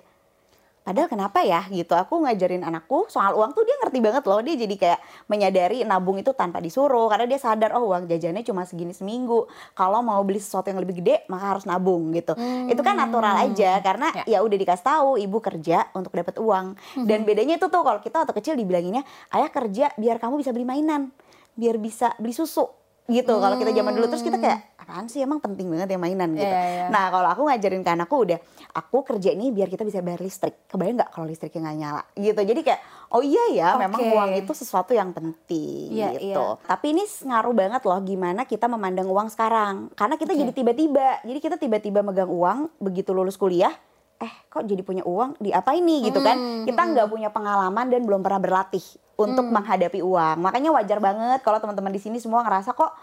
Padahal 0.86 1.10
kenapa 1.10 1.42
ya 1.42 1.66
gitu. 1.74 1.98
Aku 1.98 2.22
ngajarin 2.22 2.62
anakku 2.62 3.10
soal 3.10 3.34
uang 3.34 3.58
tuh 3.58 3.66
dia 3.66 3.74
ngerti 3.82 3.98
banget 4.00 4.24
loh. 4.30 4.40
Dia 4.46 4.56
jadi 4.56 4.76
kayak 4.78 5.00
menyadari 5.26 5.82
nabung 5.82 6.22
itu 6.22 6.32
tanpa 6.38 6.62
disuruh. 6.62 7.10
Karena 7.10 7.26
dia 7.26 7.42
sadar 7.42 7.74
oh 7.74 7.90
uang 7.90 8.06
jajannya 8.06 8.46
cuma 8.46 8.70
segini 8.70 8.94
seminggu. 8.94 9.50
Kalau 9.74 10.06
mau 10.06 10.22
beli 10.22 10.38
sesuatu 10.38 10.70
yang 10.70 10.80
lebih 10.80 11.02
gede 11.02 11.26
maka 11.26 11.58
harus 11.58 11.66
nabung 11.66 12.14
gitu. 12.14 12.38
Hmm. 12.38 12.70
itu 12.70 12.82
kan 12.86 12.94
natural 12.94 13.34
aja. 13.42 13.82
Karena 13.82 14.14
ya, 14.24 14.38
ya 14.38 14.40
udah 14.46 14.58
dikasih 14.62 14.86
tahu 14.86 15.10
ibu 15.18 15.38
kerja 15.42 15.90
untuk 15.98 16.14
dapat 16.14 16.38
uang. 16.38 16.78
Hmm. 16.78 17.08
dan 17.08 17.26
bedanya 17.26 17.58
itu 17.58 17.68
tuh 17.72 17.82
kalau 17.82 18.00
kita 18.04 18.22
waktu 18.22 18.34
kecil 18.36 18.54
dibilanginnya 18.60 19.02
ayah 19.34 19.50
kerja 19.50 19.90
biar 19.98 20.22
kamu 20.22 20.44
bisa 20.44 20.52
beli 20.54 20.68
mainan 20.68 21.10
biar 21.56 21.80
bisa 21.80 22.12
beli 22.20 22.36
susu 22.36 22.68
gitu. 23.08 23.34
Hmm. 23.38 23.42
kalau 23.42 23.56
kita 23.58 23.72
zaman 23.72 23.92
dulu 23.96 24.06
terus 24.12 24.26
kita 24.26 24.38
kayak 24.38 24.75
apaan 24.86 25.10
sih 25.10 25.26
emang 25.26 25.42
penting 25.42 25.66
banget 25.66 25.90
ya 25.90 25.98
mainan 25.98 26.38
gitu. 26.38 26.46
Yeah, 26.46 26.86
yeah. 26.86 26.90
Nah 26.94 27.10
kalau 27.10 27.26
aku 27.34 27.42
ngajarin 27.50 27.82
ke 27.82 27.90
anakku 27.90 28.22
udah 28.22 28.38
aku 28.78 29.02
kerja 29.02 29.34
ini 29.34 29.50
biar 29.50 29.66
kita 29.66 29.82
bisa 29.82 30.06
bayar 30.06 30.22
listrik. 30.22 30.70
Kebayang 30.70 31.02
nggak 31.02 31.10
kalau 31.10 31.26
listriknya 31.26 31.66
nggak 31.66 31.78
nyala 31.82 32.04
gitu. 32.14 32.42
Jadi 32.46 32.62
kayak 32.62 32.82
oh 33.10 33.26
iya 33.26 33.44
ya 33.50 33.70
okay. 33.74 33.82
memang 33.90 34.00
uang 34.14 34.32
itu 34.38 34.54
sesuatu 34.54 34.94
yang 34.94 35.10
penting 35.10 35.90
yeah, 35.90 36.14
gitu. 36.14 36.38
Yeah. 36.38 36.70
Tapi 36.70 36.94
ini 36.94 37.02
ngaruh 37.02 37.56
banget 37.58 37.82
loh 37.82 38.00
gimana 38.06 38.46
kita 38.46 38.70
memandang 38.70 39.10
uang 39.10 39.34
sekarang. 39.34 39.90
Karena 39.98 40.22
kita 40.22 40.38
okay. 40.38 40.42
jadi 40.46 40.52
tiba-tiba. 40.54 41.08
Jadi 41.26 41.40
kita 41.42 41.58
tiba-tiba 41.58 42.06
megang 42.06 42.30
uang 42.30 42.70
begitu 42.78 43.10
lulus 43.10 43.42
kuliah 43.42 43.74
eh 44.16 44.32
kok 44.48 44.64
jadi 44.64 44.80
punya 44.80 45.04
uang 45.04 45.36
di 45.44 45.52
apa 45.52 45.76
ini 45.76 46.08
gitu 46.08 46.24
kan 46.24 46.40
hmm, 46.40 46.64
kita 46.64 46.82
hmm. 46.82 46.92
nggak 46.96 47.08
punya 47.12 47.30
pengalaman 47.36 47.92
dan 47.92 48.08
belum 48.08 48.24
pernah 48.24 48.40
berlatih 48.40 48.86
untuk 49.20 49.44
hmm. 49.44 49.54
menghadapi 49.60 50.00
uang 50.00 50.40
makanya 50.40 50.72
wajar 50.72 51.04
banget 51.04 51.44
kalau 51.44 51.60
teman-teman 51.60 51.92
di 51.92 52.00
sini 52.00 52.18
semua 52.24 52.40
ngerasa 52.48 52.72
kok 52.72 52.96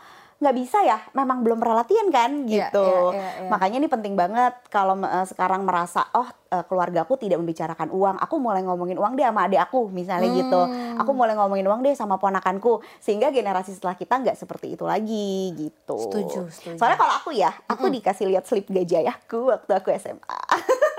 nggak 0.43 0.57
bisa 0.59 0.83
ya 0.83 0.99
memang 1.15 1.47
belum 1.47 1.63
pernah 1.63 1.87
latihan 1.87 2.11
kan 2.11 2.31
iya, 2.51 2.67
gitu 2.67 2.83
yeah, 2.83 3.15
yeah, 3.15 3.15
yeah, 3.15 3.33
yeah. 3.47 3.51
makanya 3.55 3.77
ini 3.79 3.89
penting 3.89 4.15
banget 4.19 4.59
kalau 4.75 4.99
uh, 4.99 5.23
sekarang 5.23 5.63
merasa 5.63 6.03
oh 6.19 6.27
uh, 6.27 6.65
keluarga 6.67 7.07
aku 7.07 7.15
tidak 7.15 7.39
membicarakan 7.39 7.95
uang 7.95 8.19
aku 8.19 8.43
mulai 8.43 8.67
ngomongin 8.67 8.99
uang 8.99 9.15
deh 9.15 9.23
sama 9.23 9.47
adik 9.47 9.63
aku 9.63 9.87
misalnya 9.95 10.27
gitu. 10.35 10.59
hmm. 10.67 10.99
gitu 10.99 10.99
aku 10.99 11.11
mulai 11.15 11.39
ngomongin 11.39 11.67
uang 11.71 11.81
deh 11.87 11.95
sama 11.95 12.19
ponakanku 12.19 12.83
sehingga 12.99 13.31
generasi 13.31 13.71
setelah 13.71 13.95
kita 13.95 14.19
nggak 14.19 14.35
seperti 14.35 14.75
itu 14.75 14.83
lagi 14.83 15.55
gitu 15.55 16.11
setuju, 16.11 16.51
setuju. 16.51 16.77
soalnya 16.77 16.99
kalau 16.99 17.15
aku 17.23 17.31
ya 17.31 17.55
aku 17.71 17.87
mm 17.87 17.89
-hmm. 17.89 17.97
dikasih 18.03 18.27
lihat 18.27 18.45
slip 18.51 18.67
gaji 18.67 19.07
ayahku 19.07 19.47
waktu 19.47 19.73
aku 19.79 19.95
SMA 19.95 20.39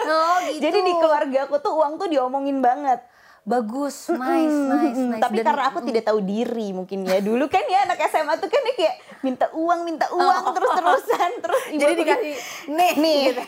oh 0.08 0.38
gitu 0.48 0.62
jadi 0.66 0.80
di 0.80 0.94
keluarga 0.96 1.52
aku 1.52 1.60
tuh 1.60 1.76
uang 1.76 2.00
tuh 2.00 2.08
diomongin 2.08 2.64
banget 2.64 3.04
bagus, 3.44 4.08
nice, 4.08 4.56
nice, 4.72 5.02
nice. 5.04 5.20
Tapi 5.20 5.44
Dan, 5.44 5.46
karena 5.52 5.64
aku 5.68 5.80
mm. 5.84 5.88
tidak 5.92 6.04
tahu 6.08 6.20
diri 6.24 6.68
mungkin 6.72 7.04
ya. 7.04 7.20
Dulu 7.20 7.52
kan 7.52 7.64
ya 7.68 7.84
anak 7.84 8.00
SMA 8.08 8.40
tuh 8.40 8.48
kan 8.48 8.64
ya 8.64 8.74
kayak 8.74 8.96
minta 9.20 9.48
uang, 9.52 9.80
minta 9.84 10.08
uang 10.16 10.44
oh, 10.48 10.54
terus-terusan 10.56 11.32
terus 11.44 11.64
Jadi 11.76 11.94
dikasih 12.00 12.36
nih, 12.72 12.92
nih. 12.96 13.20
Gitu. 13.32 13.44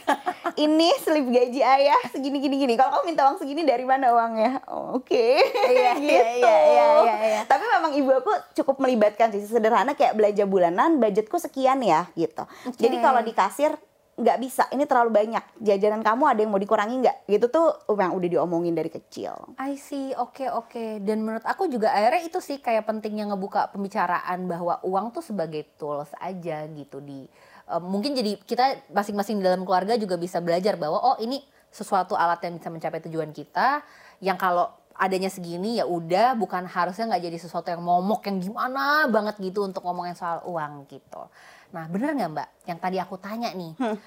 ini 0.67 0.89
slip 0.99 1.27
gaji 1.31 1.61
ayah 1.63 1.99
segini 2.11 2.43
gini 2.43 2.55
gini. 2.59 2.73
Kalau 2.75 2.99
kamu 2.99 3.15
minta 3.15 3.23
uang 3.27 3.37
segini 3.39 3.63
dari 3.63 3.87
mana 3.87 4.11
uangnya? 4.11 4.63
Oh, 4.67 4.99
Oke. 4.99 5.15
Okay. 5.15 5.35
Iya, 5.71 5.91
iya, 5.95 5.95
gitu. 6.03 6.47
Iya, 6.47 6.57
iya, 6.59 6.87
iya, 6.99 7.15
iya. 7.23 7.41
Tapi 7.47 7.63
memang 7.63 7.91
ibu 7.95 8.11
aku 8.11 8.31
cukup 8.51 8.83
melibatkan 8.83 9.31
sih 9.31 9.47
sederhana 9.47 9.95
kayak 9.95 10.19
belanja 10.19 10.43
bulanan, 10.43 10.99
budgetku 10.99 11.39
sekian 11.39 11.79
ya 11.79 12.11
gitu. 12.19 12.43
Okay. 12.67 12.91
Jadi 12.91 12.99
kalau 12.99 13.23
di 13.23 13.31
kasir 13.31 13.71
nggak 14.15 14.37
bisa 14.39 14.63
ini 14.71 14.87
terlalu 14.87 15.11
banyak. 15.11 15.43
Jajanan 15.59 15.99
kamu 15.99 16.23
ada 16.23 16.39
yang 16.39 16.51
mau 16.51 16.61
dikurangi 16.61 17.03
nggak? 17.03 17.17
Gitu 17.27 17.51
tuh 17.51 17.75
yang 17.99 18.15
udah 18.15 18.29
diomongin 18.31 18.71
dari 18.71 18.87
kecil. 18.87 19.35
I 19.59 19.75
see. 19.75 20.15
Oke 20.15 20.47
okay, 20.47 20.49
oke. 20.49 20.71
Okay. 20.71 20.89
dan 21.03 21.19
menurut 21.19 21.43
aku 21.43 21.67
juga 21.67 21.91
akhirnya 21.91 22.23
itu 22.31 22.39
sih 22.39 22.63
kayak 22.63 22.87
pentingnya 22.87 23.27
ngebuka 23.35 23.75
pembicaraan 23.75 24.47
bahwa 24.47 24.79
uang 24.87 25.11
tuh 25.11 25.23
sebagai 25.23 25.67
tools 25.75 26.15
aja 26.23 26.63
gitu 26.71 27.03
di 27.03 27.27
uh, 27.67 27.83
mungkin 27.83 28.15
jadi 28.15 28.39
kita 28.39 28.87
masing-masing 28.95 29.43
dalam 29.43 29.67
keluarga 29.67 29.99
juga 29.99 30.15
bisa 30.15 30.39
belajar 30.39 30.79
bahwa 30.79 30.95
oh 30.95 31.17
ini 31.19 31.43
sesuatu 31.67 32.15
alat 32.15 32.39
yang 32.47 32.55
bisa 32.55 32.71
mencapai 32.71 33.03
tujuan 33.03 33.35
kita. 33.35 33.83
Yang 34.23 34.37
kalau 34.39 34.71
adanya 34.95 35.27
segini 35.27 35.75
ya 35.75 35.83
udah 35.83 36.39
bukan 36.39 36.63
harusnya 36.71 37.11
nggak 37.11 37.23
jadi 37.27 37.37
sesuatu 37.39 37.67
yang 37.67 37.83
momok 37.83 38.31
yang 38.31 38.39
gimana 38.39 39.11
banget 39.11 39.35
gitu 39.43 39.67
untuk 39.67 39.83
ngomongin 39.83 40.15
soal 40.15 40.39
uang 40.47 40.87
gitu 40.87 41.27
Nah, 41.75 41.91
bener 41.91 42.15
nggak 42.15 42.31
Mbak? 42.31 42.49
Yang 42.71 42.79
tadi 42.79 42.97
aku 43.03 43.15
tanya 43.19 43.51
nih, 43.51 43.75
hmm. 43.75 43.97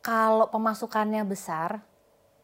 kalau 0.00 0.48
pemasukannya 0.48 1.20
besar, 1.28 1.84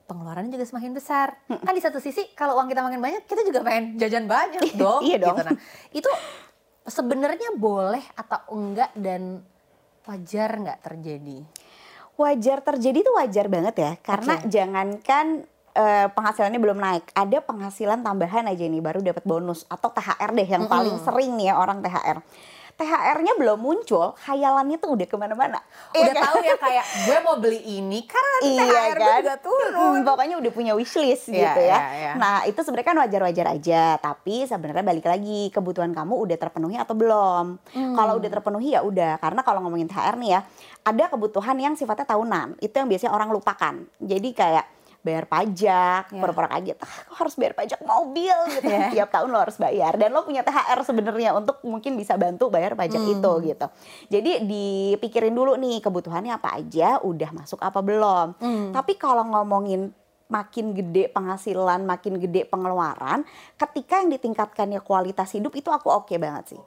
pengeluarannya 0.04 0.52
juga 0.52 0.68
semakin 0.68 0.92
besar. 0.92 1.32
Hmm. 1.48 1.64
Kan 1.64 1.72
di 1.72 1.80
satu 1.80 1.96
sisi 1.96 2.28
kalau 2.36 2.60
uang 2.60 2.68
kita 2.68 2.84
makin 2.84 3.00
banyak, 3.00 3.24
kita 3.24 3.40
juga 3.48 3.64
pengen 3.64 3.96
jajan 3.96 4.28
banyak 4.28 4.76
dong. 4.76 5.00
iya 5.08 5.16
dong. 5.16 5.40
Gitu. 5.40 5.48
Nah, 5.48 5.56
itu 5.96 6.10
sebenarnya 6.84 7.56
boleh 7.56 8.04
atau 8.12 8.52
enggak 8.52 8.92
dan 8.92 9.40
wajar 10.04 10.60
nggak 10.60 10.80
terjadi? 10.84 11.40
Wajar 12.20 12.60
terjadi 12.60 12.98
itu 13.00 13.12
wajar 13.16 13.48
banget 13.48 13.74
ya, 13.80 13.92
karena 14.00 14.40
okay. 14.40 14.48
jangankan 14.48 15.44
uh, 15.76 16.08
penghasilannya 16.12 16.60
belum 16.60 16.78
naik, 16.80 17.04
ada 17.12 17.44
penghasilan 17.44 18.00
tambahan 18.00 18.48
aja 18.48 18.64
nih 18.64 18.80
baru 18.80 19.04
dapat 19.04 19.24
bonus 19.24 19.68
atau 19.68 19.92
THR 19.92 20.30
deh 20.32 20.48
yang 20.48 20.64
mm 20.64 20.68
-hmm. 20.68 20.76
paling 20.80 20.96
sering 21.04 21.32
nih 21.36 21.52
ya 21.52 21.54
orang 21.60 21.84
THR 21.84 22.20
THR-nya 22.76 23.40
belum 23.40 23.56
muncul, 23.56 24.12
hayalannya 24.28 24.76
tuh 24.76 25.00
udah 25.00 25.08
ke 25.08 25.16
mana-mana. 25.16 25.64
Udah 25.96 26.12
iya 26.12 26.12
tahu 26.12 26.36
ya 26.44 26.56
kayak 26.60 26.84
gue 27.08 27.18
mau 27.24 27.36
beli 27.40 27.60
ini 27.64 28.04
karena 28.04 28.36
iya 28.44 28.64
THR 28.68 28.96
kan? 29.00 29.18
udah 29.24 29.38
turun. 29.40 29.72
Hmm, 29.72 30.04
pokoknya 30.04 30.36
udah 30.36 30.52
punya 30.52 30.72
wishlist 30.76 31.32
yeah, 31.32 31.56
gitu 31.56 31.60
ya. 31.64 31.72
Yeah, 31.72 31.84
yeah. 31.96 32.14
Nah 32.20 32.34
itu 32.44 32.60
sebenarnya 32.60 32.88
kan 32.92 32.98
wajar-wajar 33.00 33.46
aja, 33.56 33.82
tapi 33.96 34.44
sebenarnya 34.44 34.84
balik 34.84 35.08
lagi 35.08 35.48
kebutuhan 35.48 35.96
kamu 35.96 36.14
udah 36.28 36.36
terpenuhi 36.36 36.76
atau 36.76 36.92
belum. 36.92 37.44
Hmm. 37.72 37.94
Kalau 37.96 38.20
udah 38.20 38.30
terpenuhi 38.30 38.76
ya 38.76 38.84
udah, 38.84 39.16
karena 39.24 39.40
kalau 39.40 39.64
ngomongin 39.64 39.88
THR 39.88 40.20
nih 40.20 40.30
ya, 40.36 40.40
ada 40.84 41.04
kebutuhan 41.08 41.56
yang 41.56 41.74
sifatnya 41.80 42.04
tahunan, 42.04 42.60
itu 42.60 42.76
yang 42.76 42.92
biasanya 42.92 43.12
orang 43.16 43.32
lupakan. 43.32 43.74
Jadi 44.04 44.28
kayak 44.36 44.75
bayar 45.06 45.30
pajak, 45.30 46.10
yeah. 46.10 46.18
pura-pura 46.18 46.50
kaget, 46.50 46.74
ah, 46.82 46.90
kok 47.06 47.16
harus 47.22 47.34
bayar 47.38 47.54
pajak 47.54 47.80
mobil 47.86 48.34
gitu. 48.58 48.66
Yeah. 48.66 48.90
Tiap 48.90 49.08
tahun 49.14 49.28
lo 49.30 49.38
harus 49.38 49.54
bayar 49.54 49.94
dan 49.94 50.10
lo 50.10 50.26
punya 50.26 50.42
THR 50.42 50.82
sebenarnya 50.82 51.30
untuk 51.38 51.62
mungkin 51.62 51.94
bisa 51.94 52.18
bantu 52.18 52.50
bayar 52.50 52.74
pajak 52.74 52.98
hmm. 52.98 53.14
itu 53.14 53.32
gitu. 53.46 53.66
Jadi 54.10 54.30
dipikirin 54.42 55.30
dulu 55.30 55.54
nih 55.54 55.78
kebutuhannya 55.78 56.34
apa 56.34 56.58
aja, 56.58 56.98
udah 57.06 57.30
masuk 57.30 57.62
apa 57.62 57.78
belum. 57.78 58.34
Hmm. 58.42 58.74
Tapi 58.74 58.98
kalau 58.98 59.22
ngomongin 59.30 59.94
makin 60.26 60.74
gede 60.74 61.06
penghasilan, 61.14 61.86
makin 61.86 62.18
gede 62.18 62.50
pengeluaran, 62.50 63.22
ketika 63.54 64.02
yang 64.02 64.10
ditingkatkannya 64.10 64.82
kualitas 64.82 65.30
hidup 65.38 65.54
itu 65.54 65.70
aku 65.70 65.86
oke 65.86 66.10
okay 66.10 66.18
banget 66.18 66.58
sih. 66.58 66.62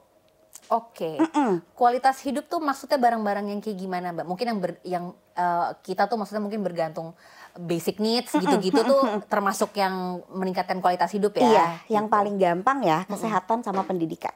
Oke, 0.70 1.02
okay. 1.02 1.14
mm 1.18 1.30
-mm. 1.34 1.52
kualitas 1.74 2.22
hidup 2.22 2.46
tuh 2.46 2.62
maksudnya 2.62 2.94
barang-barang 2.94 3.42
yang 3.50 3.58
kayak 3.58 3.74
gimana, 3.74 4.14
mbak? 4.14 4.22
Mungkin 4.22 4.46
yang 4.54 4.58
ber, 4.62 4.72
yang 4.86 5.04
uh, 5.34 5.74
kita 5.82 6.06
tuh 6.06 6.14
maksudnya 6.14 6.38
mungkin 6.38 6.62
bergantung 6.62 7.10
basic 7.58 7.98
needs 7.98 8.30
gitu-gitu 8.38 8.86
tuh 8.86 9.02
termasuk 9.26 9.74
yang 9.74 10.22
meningkatkan 10.30 10.78
kualitas 10.78 11.10
hidup 11.10 11.34
ya. 11.34 11.42
Iya, 11.42 11.66
yang 11.98 12.06
gitu. 12.06 12.14
paling 12.14 12.38
gampang 12.38 12.86
ya 12.86 13.02
kesehatan 13.10 13.66
sama 13.66 13.82
pendidikan. 13.82 14.30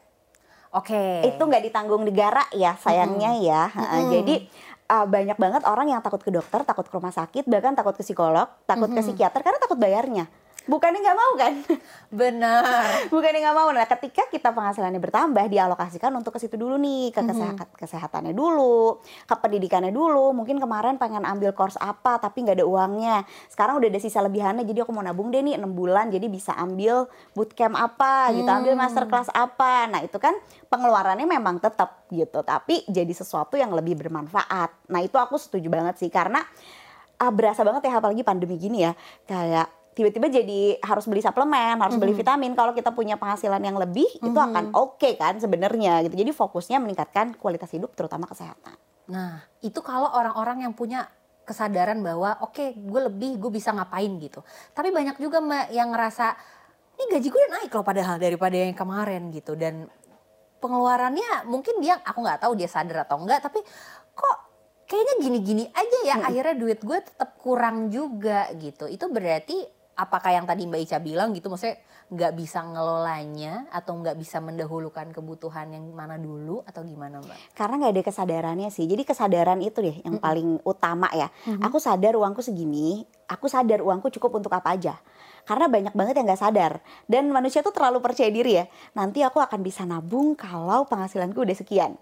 Oke. 0.75 1.23
Okay. 1.23 1.31
Itu 1.31 1.47
nggak 1.47 1.71
ditanggung 1.71 2.03
negara 2.03 2.43
ya 2.51 2.75
sayangnya 2.83 3.31
mm 3.31 3.39
-hmm. 3.39 3.51
ya. 3.55 3.63
Mm 3.71 3.85
-hmm. 3.87 4.11
Jadi 4.11 4.35
uh, 4.91 5.07
banyak 5.07 5.39
banget 5.39 5.63
orang 5.71 5.87
yang 5.87 6.03
takut 6.03 6.19
ke 6.19 6.35
dokter, 6.35 6.67
takut 6.67 6.91
ke 6.91 6.95
rumah 6.99 7.15
sakit, 7.15 7.47
bahkan 7.47 7.79
takut 7.79 7.95
ke 7.95 8.03
psikolog, 8.03 8.51
takut 8.67 8.91
mm 8.91 8.99
-hmm. 8.99 9.07
ke 9.07 9.07
psikiater 9.07 9.41
karena 9.47 9.63
takut 9.63 9.79
bayarnya 9.79 10.27
bukannya 10.65 11.01
nggak 11.05 11.19
mau 11.19 11.33
kan? 11.37 11.53
Benar. 12.21 13.11
bukannya 13.13 13.41
nggak 13.43 13.57
mau. 13.57 13.69
Nah, 13.75 13.87
ketika 13.89 14.25
kita 14.31 14.55
penghasilannya 14.55 15.01
bertambah, 15.03 15.45
dialokasikan 15.51 16.15
untuk 16.15 16.37
ke 16.37 16.41
situ 16.41 16.57
dulu 16.57 16.79
nih, 16.81 17.13
ke 17.13 17.21
kesehatan 17.21 17.67
mm-hmm. 17.69 17.81
kesehatannya 17.81 18.33
dulu, 18.33 19.03
ke 19.03 19.35
pendidikannya 19.35 19.93
dulu. 19.93 20.33
Mungkin 20.33 20.57
kemarin 20.63 20.97
pengen 20.97 21.27
ambil 21.29 21.53
course 21.53 21.77
apa, 21.77 22.17
tapi 22.23 22.47
nggak 22.47 22.63
ada 22.63 22.67
uangnya. 22.67 23.17
Sekarang 23.51 23.77
udah 23.83 23.89
ada 23.91 24.01
sisa 24.01 24.25
lebihannya, 24.25 24.65
jadi 24.65 24.87
aku 24.87 24.93
mau 24.95 25.05
nabung 25.05 25.29
deh 25.29 25.43
nih 25.45 25.61
6 25.61 25.69
bulan, 25.75 26.09
jadi 26.09 26.27
bisa 26.31 26.57
ambil 26.57 27.11
bootcamp 27.37 27.77
apa, 27.77 28.33
gitu, 28.33 28.49
ambil 28.49 28.73
mm. 28.73 28.81
master 28.81 29.05
class 29.11 29.29
apa. 29.35 29.91
Nah, 29.91 30.01
itu 30.01 30.17
kan 30.17 30.33
pengeluarannya 30.73 31.29
memang 31.29 31.61
tetap 31.61 32.09
gitu, 32.09 32.41
tapi 32.47 32.87
jadi 32.89 33.11
sesuatu 33.11 33.59
yang 33.61 33.75
lebih 33.75 33.99
bermanfaat. 34.01 34.89
Nah, 34.89 35.01
itu 35.05 35.19
aku 35.21 35.37
setuju 35.37 35.69
banget 35.69 36.01
sih, 36.01 36.09
karena 36.09 36.41
ah, 37.21 37.31
berasa 37.31 37.63
banget 37.63 37.91
ya 37.91 37.99
apalagi 37.99 38.23
pandemi 38.27 38.57
gini 38.57 38.87
ya, 38.87 38.93
kayak 39.27 39.84
tiba-tiba 39.95 40.27
jadi 40.27 40.77
harus 40.83 41.07
beli 41.07 41.23
suplemen, 41.23 41.79
harus 41.79 41.95
mm 41.95 42.03
-hmm. 42.03 42.03
beli 42.03 42.13
vitamin. 42.15 42.53
Kalau 42.59 42.75
kita 42.75 42.91
punya 42.91 43.15
penghasilan 43.15 43.63
yang 43.63 43.79
lebih, 43.79 44.05
mm 44.05 44.19
-hmm. 44.21 44.29
itu 44.29 44.39
akan 44.39 44.65
oke 44.75 45.01
okay 45.01 45.15
kan 45.15 45.39
sebenarnya 45.39 46.03
gitu. 46.05 46.15
Jadi 46.19 46.31
fokusnya 46.35 46.83
meningkatkan 46.83 47.39
kualitas 47.39 47.71
hidup 47.71 47.95
terutama 47.95 48.27
kesehatan. 48.27 48.75
Nah, 49.09 49.41
itu 49.63 49.79
kalau 49.81 50.11
orang-orang 50.13 50.67
yang 50.67 50.73
punya 50.75 51.07
kesadaran 51.45 52.01
bahwa 52.01 52.41
oke, 52.41 52.57
okay, 52.57 52.69
gue 52.75 53.01
lebih, 53.07 53.37
gue 53.37 53.51
bisa 53.53 53.71
ngapain 53.71 54.09
gitu. 54.19 54.41
Tapi 54.73 54.89
banyak 54.91 55.21
juga 55.21 55.45
Mbak 55.45 55.67
yang 55.77 55.93
ngerasa 55.93 56.27
ini 56.95 57.05
gaji 57.11 57.29
gue 57.29 57.43
naik 57.51 57.71
loh 57.75 57.85
padahal 57.85 58.17
daripada 58.23 58.55
yang 58.55 58.75
kemarin 58.75 59.29
gitu 59.35 59.59
dan 59.59 59.91
pengeluarannya 60.63 61.45
mungkin 61.51 61.83
dia 61.83 61.99
aku 62.01 62.23
nggak 62.23 62.41
tahu 62.47 62.53
dia 62.57 62.71
sadar 62.71 63.05
atau 63.05 63.21
enggak 63.21 63.43
tapi 63.43 63.61
kok 64.15 64.37
kayaknya 64.87 65.15
gini-gini 65.21 65.65
aja 65.75 65.99
ya 66.07 66.17
hmm. 66.17 66.29
akhirnya 66.31 66.55
duit 66.57 66.81
gue 66.81 66.99
tetap 67.03 67.37
kurang 67.43 67.91
juga 67.91 68.49
gitu 68.57 68.87
itu 68.87 69.05
berarti 69.11 69.59
apakah 69.95 70.31
yang 70.35 70.47
tadi 70.47 70.67
Mbak 70.67 70.81
Ica 70.87 70.99
bilang 70.99 71.31
gitu 71.35 71.51
maksudnya 71.51 71.79
nggak 72.13 72.33
bisa 72.37 72.61
ngelolanya 72.61 73.67
atau 73.73 73.97
nggak 73.97 74.15
bisa 74.21 74.39
mendahulukan 74.39 75.09
kebutuhan 75.11 75.73
yang 75.73 75.89
mana 75.97 76.21
dulu 76.21 76.61
atau 76.69 76.85
gimana 76.85 77.25
Mbak? 77.25 77.57
Karena 77.57 77.75
nggak 77.81 77.93
ada 77.97 78.03
kesadarannya 78.05 78.69
sih. 78.69 78.85
Jadi 78.85 79.03
kesadaran 79.09 79.59
itu 79.65 79.81
deh 79.81 79.97
yang 80.05 80.21
paling 80.21 80.61
utama 80.63 81.09
ya. 81.17 81.33
Aku 81.65 81.81
sadar 81.81 82.15
uangku 82.15 82.45
segini, 82.45 83.09
aku 83.27 83.49
sadar 83.49 83.81
uangku 83.81 84.13
cukup 84.13 84.43
untuk 84.43 84.53
apa 84.53 84.77
aja. 84.77 85.01
Karena 85.45 85.69
banyak 85.69 85.93
banget 85.93 86.15
yang 86.17 86.27
nggak 86.29 86.41
sadar 86.41 86.73
dan 87.05 87.29
manusia 87.29 87.61
tuh 87.61 87.73
terlalu 87.73 88.01
percaya 88.01 88.33
diri 88.33 88.57
ya. 88.57 88.65
Nanti 88.97 89.21
aku 89.21 89.41
akan 89.41 89.61
bisa 89.61 89.85
nabung 89.85 90.33
kalau 90.33 90.89
penghasilanku 90.89 91.37
udah 91.45 91.57
sekian. 91.57 91.93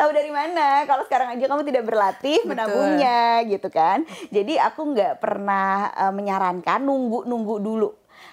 Tahu 0.00 0.10
dari 0.16 0.32
mana? 0.32 0.88
Kalau 0.88 1.04
sekarang 1.04 1.36
aja 1.36 1.44
kamu 1.44 1.62
tidak 1.68 1.84
berlatih 1.84 2.40
Betul. 2.42 2.50
menabungnya 2.56 3.44
gitu 3.44 3.68
kan. 3.68 4.08
Jadi 4.32 4.56
aku 4.56 4.96
nggak 4.96 5.20
pernah 5.20 5.92
eh, 5.92 6.12
menyarankan 6.12 6.80
nunggu-nunggu 6.80 7.56
dulu. 7.60 7.90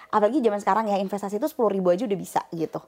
Apalagi 0.08 0.40
zaman 0.40 0.62
sekarang 0.62 0.84
ya 0.88 0.96
investasi 0.96 1.42
itu 1.42 1.48
10.000 1.50 1.74
ribu 1.74 1.90
aja 1.90 2.06
udah 2.06 2.18
bisa 2.18 2.40
gitu 2.54 2.80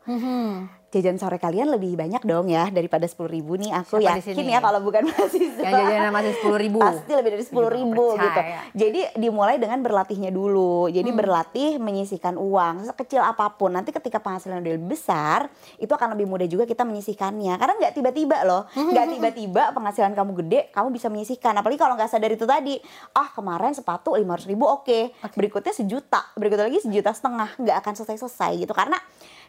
jajan 0.89 1.17
sore 1.17 1.37
kalian 1.37 1.69
lebih 1.69 1.93
banyak 1.93 2.23
dong 2.23 2.47
ya 2.47 2.71
daripada 2.71 3.05
sepuluh 3.05 3.29
ribu 3.29 3.55
nih. 3.55 3.69
Aku 3.75 3.99
Siapa 3.99 4.17
yakin 4.17 4.33
sini? 4.33 4.49
ya 4.49 4.59
kalau 4.59 4.81
bukan 4.81 5.03
mahasiswa. 5.09 5.61
Yang 5.61 5.75
jajannya 5.77 6.11
masih 6.11 6.33
sepuluh 6.35 6.59
ribu. 6.59 6.79
pasti 6.79 7.13
lebih 7.13 7.31
dari 7.31 7.45
sepuluh 7.45 7.71
ribu 7.71 8.05
gitu. 8.13 8.23
percaya. 8.25 8.59
jadi 8.73 9.01
dimulai 9.15 9.57
dengan 9.57 9.79
berlatihnya 9.81 10.31
dulu. 10.31 10.89
Jadi 10.89 11.05
Hmm. 11.07 11.19
berlatih 11.19 11.71
menyisihkan 11.77 12.35
uang 12.35 12.87
sekecil 12.87 13.21
apa 13.21 13.53
pun. 13.53 13.71
Nanti 13.71 13.91
ketika 13.91 14.19
penghasilan 14.19 14.59
udah 14.59 14.73
lebih 14.73 14.89
besar 14.91 15.51
itu 15.77 15.89
akan 15.89 16.13
lebih 16.13 16.27
mudah 16.27 16.47
juga 16.47 16.65
kita 16.65 16.83
menyisihkannya. 16.83 17.55
Karena 17.55 17.75
nggak 17.77 17.93
tiba-tiba 17.93 18.39
loh. 18.43 18.65
Hmm. 18.71 18.89
nggak 18.89 19.07
tiba-tiba 19.13 19.63
penghasilan 19.71 20.13
kamu 20.13 20.33
gede 20.41 20.61
kamu 20.71 20.89
bisa 20.91 21.07
menyisihkan. 21.07 21.53
Apalagi 21.53 21.77
kalau 21.77 21.95
nggak 21.95 22.09
sadar 22.09 22.31
itu 22.31 22.45
tadi 22.45 22.79
ah 23.13 23.29
kemarin 23.29 23.71
sepatu 23.71 24.15
lima 24.15 24.39
ribu 24.39 24.65
oke. 24.65 25.13
Berikutnya 25.35 25.71
sejuta. 25.71 26.25
Berikutnya 26.33 26.65
lagi 26.65 26.81
sejuta 26.81 27.11
setengah. 27.11 27.59
Nggak 27.59 27.77
akan 27.77 27.93
selesai-selesai 27.95 28.53
gitu. 28.59 28.73
Karena 28.73 28.97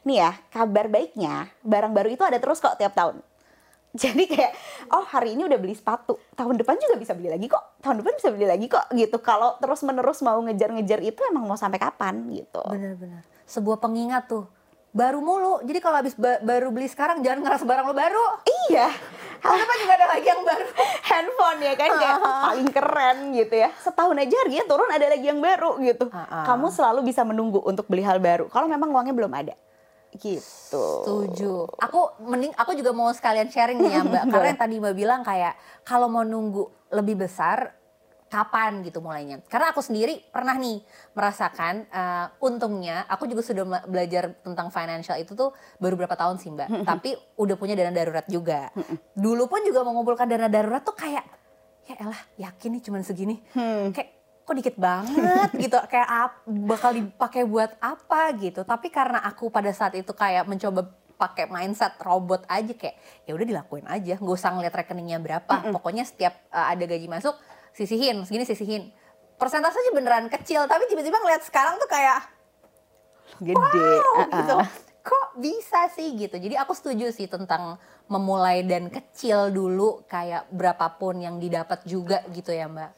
nih 0.01 0.17
ya 0.19 0.31
kabar 0.49 0.85
baiknya 0.85 1.33
barang 1.59 1.91
baru 1.91 2.09
itu 2.09 2.21
ada 2.21 2.37
terus 2.37 2.57
kok 2.57 2.75
tiap 2.75 2.91
tahun 2.91 3.17
jadi 3.97 4.23
kayak 4.25 4.51
oh 4.89 5.01
hari 5.03 5.33
ini 5.33 5.43
udah 5.43 5.55
beli 5.55 5.71
sepatu 5.71 6.19
tahun 6.33 6.53
depan 6.55 6.75
juga 6.75 6.95
bisa 6.95 7.11
beli 7.11 7.29
lagi 7.29 7.47
kok 7.47 7.79
tahun 7.79 8.01
depan 8.01 8.13
bisa 8.13 8.29
beli 8.29 8.45
lagi 8.45 8.65
kok 8.67 8.85
gitu 8.91 9.17
kalau 9.17 9.57
terus 9.57 9.81
menerus 9.81 10.19
mau 10.19 10.37
ngejar-ngejar 10.39 10.99
itu 11.01 11.21
emang 11.25 11.45
mau 11.45 11.55
sampai 11.55 11.77
kapan 11.77 12.21
gitu 12.29 12.61
Bener-bener. 12.67 13.23
Sebuah 13.43 13.79
pengingat 13.79 14.27
tuh. 14.27 14.43
Baru 14.89 15.17
mulu. 15.17 15.61
Jadi 15.61 15.77
kalau 15.77 15.97
habis 15.97 16.11
ba- 16.13 16.41
baru 16.41 16.67
beli 16.67 16.83
sekarang 16.85 17.21
jangan 17.21 17.39
ngerasa 17.39 17.63
barang 17.63 17.85
lo 17.85 17.93
baru. 17.93 18.23
iya 18.67 18.91
Tahun 19.37 19.55
depan 19.55 19.77
juga 19.79 19.93
ada 19.95 20.07
lagi 20.09 20.27
yang 20.27 20.43
baru. 20.43 20.65
handphone 21.09 21.59
ya 21.61 21.73
kan 21.73 21.89
kayak 21.93 22.17
paling 22.19 22.69
keren 22.69 23.17
gitu 23.31 23.55
ya 23.55 23.69
setahun 23.77 24.15
aja 24.15 24.35
harganya 24.37 24.65
turun 24.65 24.89
ada 24.89 25.07
lagi 25.07 25.25
yang 25.25 25.39
baru 25.39 25.79
gitu 25.79 26.05
Ah-ah. 26.09 26.43
kamu 26.45 26.67
selalu 26.67 26.99
bisa 27.01 27.23
menunggu 27.23 27.61
untuk 27.61 27.87
beli 27.87 28.01
hal 28.01 28.19
baru 28.19 28.45
kalau 28.47 28.67
memang 28.67 28.91
uangnya 28.91 29.15
belum 29.15 29.31
ada 29.31 29.55
gitu 30.17 30.85
Setuju. 31.05 31.69
Aku 31.79 32.19
mending 32.27 32.51
aku 32.57 32.75
juga 32.75 32.91
mau 32.91 33.07
sekalian 33.15 33.47
sharing 33.47 33.79
nih 33.79 33.91
ya 33.95 34.01
Mbak. 34.03 34.23
Karena 34.33 34.47
yang 34.51 34.59
tadi 34.59 34.75
Mbak 34.81 34.95
bilang 34.97 35.21
kayak 35.23 35.53
kalau 35.87 36.11
mau 36.11 36.27
nunggu 36.27 36.91
lebih 36.91 37.23
besar 37.23 37.71
kapan 38.27 38.83
gitu 38.83 38.99
mulainya. 38.99 39.39
Karena 39.47 39.71
aku 39.71 39.79
sendiri 39.79 40.19
pernah 40.27 40.51
nih 40.59 40.83
merasakan 41.15 41.87
eh, 41.87 42.25
untungnya 42.43 43.07
aku 43.07 43.23
juga 43.23 43.39
sudah 43.39 43.63
belajar 43.87 44.35
tentang 44.43 44.67
financial 44.67 45.15
itu 45.15 45.31
tuh 45.31 45.55
baru 45.79 45.95
berapa 45.95 46.15
tahun 46.19 46.35
sih 46.41 46.51
Mbak. 46.51 46.69
Tapi 46.89 47.15
udah 47.39 47.55
punya 47.55 47.79
dana 47.79 47.95
darurat 47.95 48.27
juga. 48.27 48.67
Dulu 49.15 49.47
pun 49.47 49.63
juga 49.63 49.87
mengumpulkan 49.87 50.27
dana 50.27 50.51
darurat 50.51 50.83
tuh 50.83 50.97
kayak 50.97 51.23
ya 51.87 51.95
elah 52.03 52.21
yakin 52.35 52.69
nih 52.75 52.81
cuman 52.83 53.01
segini. 53.07 53.39
Kayak 53.95 54.16
kok 54.47 54.55
dikit 54.55 54.79
banget 54.79 55.51
gitu. 55.67 55.75
Kayak 55.85 56.07
ap- 56.07 56.43
bakal 56.47 56.95
dipakai 56.95 57.43
buat 57.43 57.75
apa 57.77 58.31
gitu. 58.39 58.63
Tapi 58.63 58.87
karena 58.87 59.19
aku 59.21 59.51
pada 59.51 59.67
saat 59.69 59.91
itu 59.93 60.15
kayak 60.15 60.47
mencoba 60.47 60.87
pakai 61.17 61.49
mindset 61.49 61.97
robot 61.99 62.45
aja 62.47 62.71
kayak 62.71 62.95
ya 63.27 63.35
udah 63.35 63.43
dilakuin 63.43 63.83
aja. 63.85 64.15
Nggak 64.15 64.35
usah 64.37 64.55
ngeliat 64.55 64.71
rekeningnya 64.71 65.19
berapa. 65.19 65.67
Pokoknya 65.75 66.07
setiap 66.07 66.31
uh, 66.49 66.71
ada 66.71 66.87
gaji 66.87 67.11
masuk 67.11 67.35
sisihin. 67.75 68.23
Segini 68.23 68.47
sisihin. 68.47 68.95
Persentasenya 69.35 69.91
beneran 69.91 70.31
kecil 70.31 70.63
tapi 70.65 70.87
tiba-tiba 70.87 71.19
ngeliat 71.19 71.43
sekarang 71.43 71.75
tuh 71.77 71.85
kayak 71.85 72.23
gede. 73.43 73.53
Wow 73.53 74.15
Ah-ah. 74.15 74.31
gitu. 74.31 74.55
Kok 75.03 75.27
bisa 75.39 75.87
sih 75.89 76.15
gitu? 76.15 76.35
Jadi 76.35 76.55
aku 76.55 76.75
setuju 76.75 77.11
sih 77.11 77.27
tentang 77.27 77.79
memulai 78.07 78.63
dan 78.63 78.87
kecil 78.87 79.51
dulu 79.51 80.03
kayak 80.03 80.47
berapapun 80.49 81.19
yang 81.19 81.39
didapat 81.39 81.83
juga 81.83 82.23
gitu 82.31 82.51
ya 82.51 82.67
mbak 82.67 82.91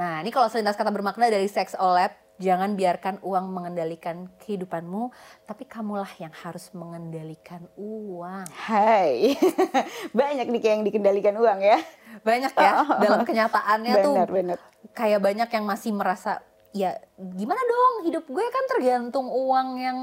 nah 0.00 0.24
ini 0.24 0.32
kalau 0.32 0.48
selintas 0.48 0.80
kata 0.80 0.88
bermakna 0.88 1.28
dari 1.28 1.44
Sex 1.44 1.76
Olab 1.76 2.08
jangan 2.40 2.72
biarkan 2.72 3.20
uang 3.20 3.52
mengendalikan 3.52 4.32
kehidupanmu 4.40 5.12
tapi 5.44 5.68
kamulah 5.68 6.08
yang 6.16 6.32
harus 6.32 6.72
mengendalikan 6.72 7.68
uang 7.76 8.48
Hai, 8.48 9.36
banyak 10.16 10.48
nih 10.48 10.60
kayak 10.64 10.74
yang 10.80 10.84
dikendalikan 10.88 11.36
uang 11.36 11.60
ya. 11.60 11.78
banyak 12.24 12.52
ya 12.56 12.72
dalam 12.96 13.28
kenyataannya 13.28 13.94
tuh 14.00 14.14
Benar, 14.16 14.30
benar. 14.32 14.58
kayak 14.96 15.20
banyak 15.20 15.48
yang 15.52 15.64
masih 15.68 15.92
merasa 15.92 16.40
ya 16.72 16.96
gimana 17.20 17.60
dong 17.60 17.94
hidup 18.08 18.24
gue 18.24 18.44
kan 18.48 18.64
tergantung 18.72 19.28
uang 19.28 19.68
yang 19.76 19.98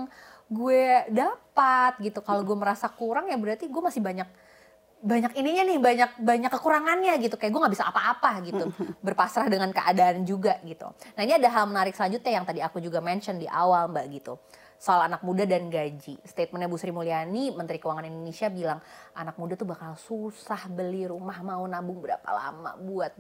gue 0.48 1.10
dapat 1.10 1.98
gitu 2.06 2.22
kalau 2.22 2.46
gue 2.46 2.54
merasa 2.56 2.86
kurang 2.88 3.34
ya 3.34 3.36
berarti 3.36 3.66
gue 3.66 3.82
masih 3.82 4.00
banyak 4.00 4.30
banyak 5.08 5.32
ininya 5.40 5.64
nih 5.64 5.78
banyak 5.80 6.12
banyak 6.20 6.52
kekurangannya 6.52 7.14
gitu. 7.24 7.40
Kayak 7.40 7.52
gue 7.56 7.62
nggak 7.64 7.76
bisa 7.80 7.88
apa-apa 7.88 8.32
gitu. 8.44 8.66
Berpasrah 9.06 9.48
dengan 9.48 9.72
keadaan 9.72 10.28
juga 10.28 10.60
gitu. 10.68 10.92
Nah 11.16 11.22
ini 11.24 11.40
ada 11.40 11.48
hal 11.48 11.66
menarik 11.72 11.96
selanjutnya 11.96 12.44
yang 12.44 12.46
tadi 12.46 12.60
aku 12.60 12.84
juga 12.84 13.00
mention 13.00 13.40
di 13.40 13.48
awal 13.48 13.88
mbak 13.88 14.06
gitu. 14.12 14.36
Soal 14.78 15.10
anak 15.10 15.24
muda 15.26 15.48
dan 15.48 15.72
gaji. 15.72 16.22
Statementnya 16.22 16.70
Bu 16.70 16.78
Sri 16.78 16.94
Mulyani 16.94 17.56
Menteri 17.56 17.82
Keuangan 17.82 18.06
Indonesia 18.06 18.52
bilang 18.52 18.80
anak 19.16 19.40
muda 19.40 19.58
tuh 19.58 19.66
bakal 19.66 19.98
susah 19.98 20.70
beli 20.70 21.08
rumah 21.10 21.42
mau 21.42 21.66
nabung 21.66 21.98
berapa 22.04 22.30
lama 22.30 22.78
buat 22.78 23.16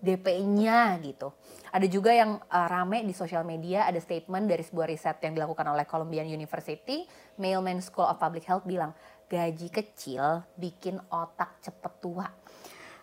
DP-nya 0.00 0.96
gitu. 1.04 1.28
Ada 1.70 1.86
juga 1.86 2.10
yang 2.10 2.40
uh, 2.40 2.66
rame 2.66 3.04
di 3.04 3.12
sosial 3.12 3.44
media 3.44 3.84
ada 3.84 4.00
statement 4.00 4.48
dari 4.48 4.64
sebuah 4.64 4.88
riset 4.88 5.20
yang 5.20 5.36
dilakukan 5.36 5.66
oleh 5.68 5.84
Columbian 5.84 6.26
University, 6.26 7.04
Mailman 7.36 7.84
School 7.84 8.08
of 8.08 8.16
Public 8.16 8.48
Health 8.48 8.64
bilang 8.64 8.96
gaji 9.30 9.70
kecil 9.70 10.42
bikin 10.58 10.98
otak 11.06 11.62
cepet 11.62 11.92
tua. 12.02 12.26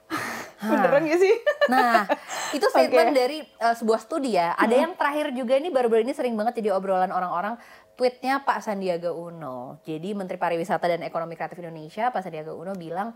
Beneran 0.68 1.08
gak 1.08 1.20
sih? 1.24 1.36
Nah, 1.72 2.04
itu 2.52 2.68
statement 2.68 3.12
Oke. 3.12 3.16
dari 3.16 3.40
uh, 3.64 3.76
sebuah 3.76 4.00
studi 4.04 4.36
ya. 4.36 4.56
Ada 4.60 4.76
yang 4.76 4.94
terakhir 5.00 5.32
juga 5.32 5.56
ini 5.56 5.72
baru-baru 5.72 6.04
ini 6.04 6.12
sering 6.12 6.36
banget 6.36 6.60
jadi 6.60 6.76
obrolan 6.76 7.12
orang-orang. 7.12 7.56
Tweetnya 7.96 8.44
Pak 8.44 8.60
Sandiaga 8.60 9.16
Uno. 9.16 9.80
Jadi 9.88 10.12
Menteri 10.14 10.36
Pariwisata 10.38 10.86
dan 10.86 11.02
Ekonomi 11.02 11.34
Kreatif 11.34 11.64
Indonesia, 11.64 12.12
Pak 12.12 12.22
Sandiaga 12.28 12.54
Uno 12.54 12.76
bilang, 12.76 13.16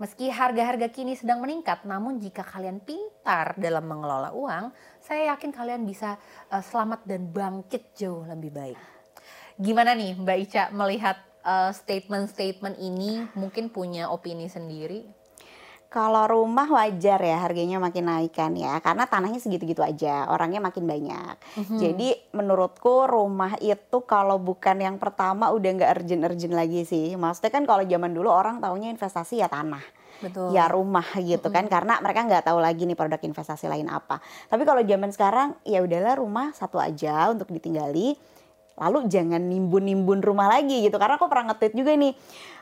meski 0.00 0.32
harga-harga 0.32 0.88
kini 0.88 1.18
sedang 1.18 1.42
meningkat, 1.44 1.84
namun 1.84 2.16
jika 2.18 2.42
kalian 2.42 2.80
pintar 2.80 3.54
dalam 3.60 3.84
mengelola 3.84 4.32
uang, 4.32 4.72
saya 5.02 5.34
yakin 5.36 5.50
kalian 5.52 5.82
bisa 5.84 6.16
uh, 6.48 6.62
selamat 6.64 7.04
dan 7.04 7.28
bangkit 7.28 7.92
jauh 7.92 8.24
lebih 8.24 8.50
baik. 8.54 8.78
Gimana 9.60 9.92
nih 9.92 10.16
Mbak 10.16 10.38
Ica 10.48 10.64
melihat 10.72 11.31
uh, 11.44 11.70
statement-statement 11.70 12.78
ini? 12.78 13.26
Mungkin 13.36 13.70
punya 13.70 14.08
opini 14.10 14.48
sendiri? 14.50 15.22
Kalau 15.92 16.24
rumah 16.24 16.64
wajar 16.72 17.20
ya 17.20 17.36
harganya 17.36 17.76
makin 17.76 18.08
naik 18.08 18.32
kan 18.32 18.56
ya 18.56 18.80
karena 18.80 19.04
tanahnya 19.04 19.36
segitu-gitu 19.36 19.84
aja 19.84 20.24
orangnya 20.32 20.64
makin 20.64 20.88
banyak. 20.88 21.36
Jadi 21.68 22.32
menurutku 22.32 23.04
rumah 23.04 23.60
itu 23.60 24.00
kalau 24.08 24.40
bukan 24.40 24.80
yang 24.80 24.96
pertama 24.96 25.52
udah 25.52 25.68
nggak 25.68 25.92
urgent-urgent 26.00 26.56
lagi 26.56 26.88
sih. 26.88 27.12
Maksudnya 27.12 27.52
kan 27.52 27.68
kalau 27.68 27.84
zaman 27.84 28.08
dulu 28.16 28.32
orang 28.32 28.56
taunya 28.64 28.88
investasi 28.88 29.44
ya 29.44 29.52
tanah. 29.52 29.84
Betul. 30.22 30.54
ya 30.54 30.70
rumah 30.70 31.04
gitu 31.18 31.50
kan 31.50 31.66
karena 31.66 31.98
mereka 31.98 32.22
nggak 32.22 32.46
tahu 32.46 32.62
lagi 32.62 32.86
nih 32.86 32.94
produk 32.94 33.18
investasi 33.18 33.66
lain 33.66 33.90
apa 33.90 34.22
tapi 34.46 34.62
kalau 34.62 34.78
zaman 34.86 35.10
sekarang 35.10 35.58
ya 35.66 35.82
udahlah 35.82 36.14
rumah 36.14 36.54
satu 36.54 36.78
aja 36.78 37.26
untuk 37.34 37.50
ditinggali 37.50 38.14
lalu 38.76 39.04
jangan 39.08 39.40
nimbun-nimbun 39.40 40.24
rumah 40.24 40.48
lagi 40.48 40.88
gitu 40.88 40.96
karena 40.96 41.20
aku 41.20 41.28
pernah 41.28 41.52
nge-tweet 41.52 41.74
juga 41.76 41.92
nih 41.92 42.12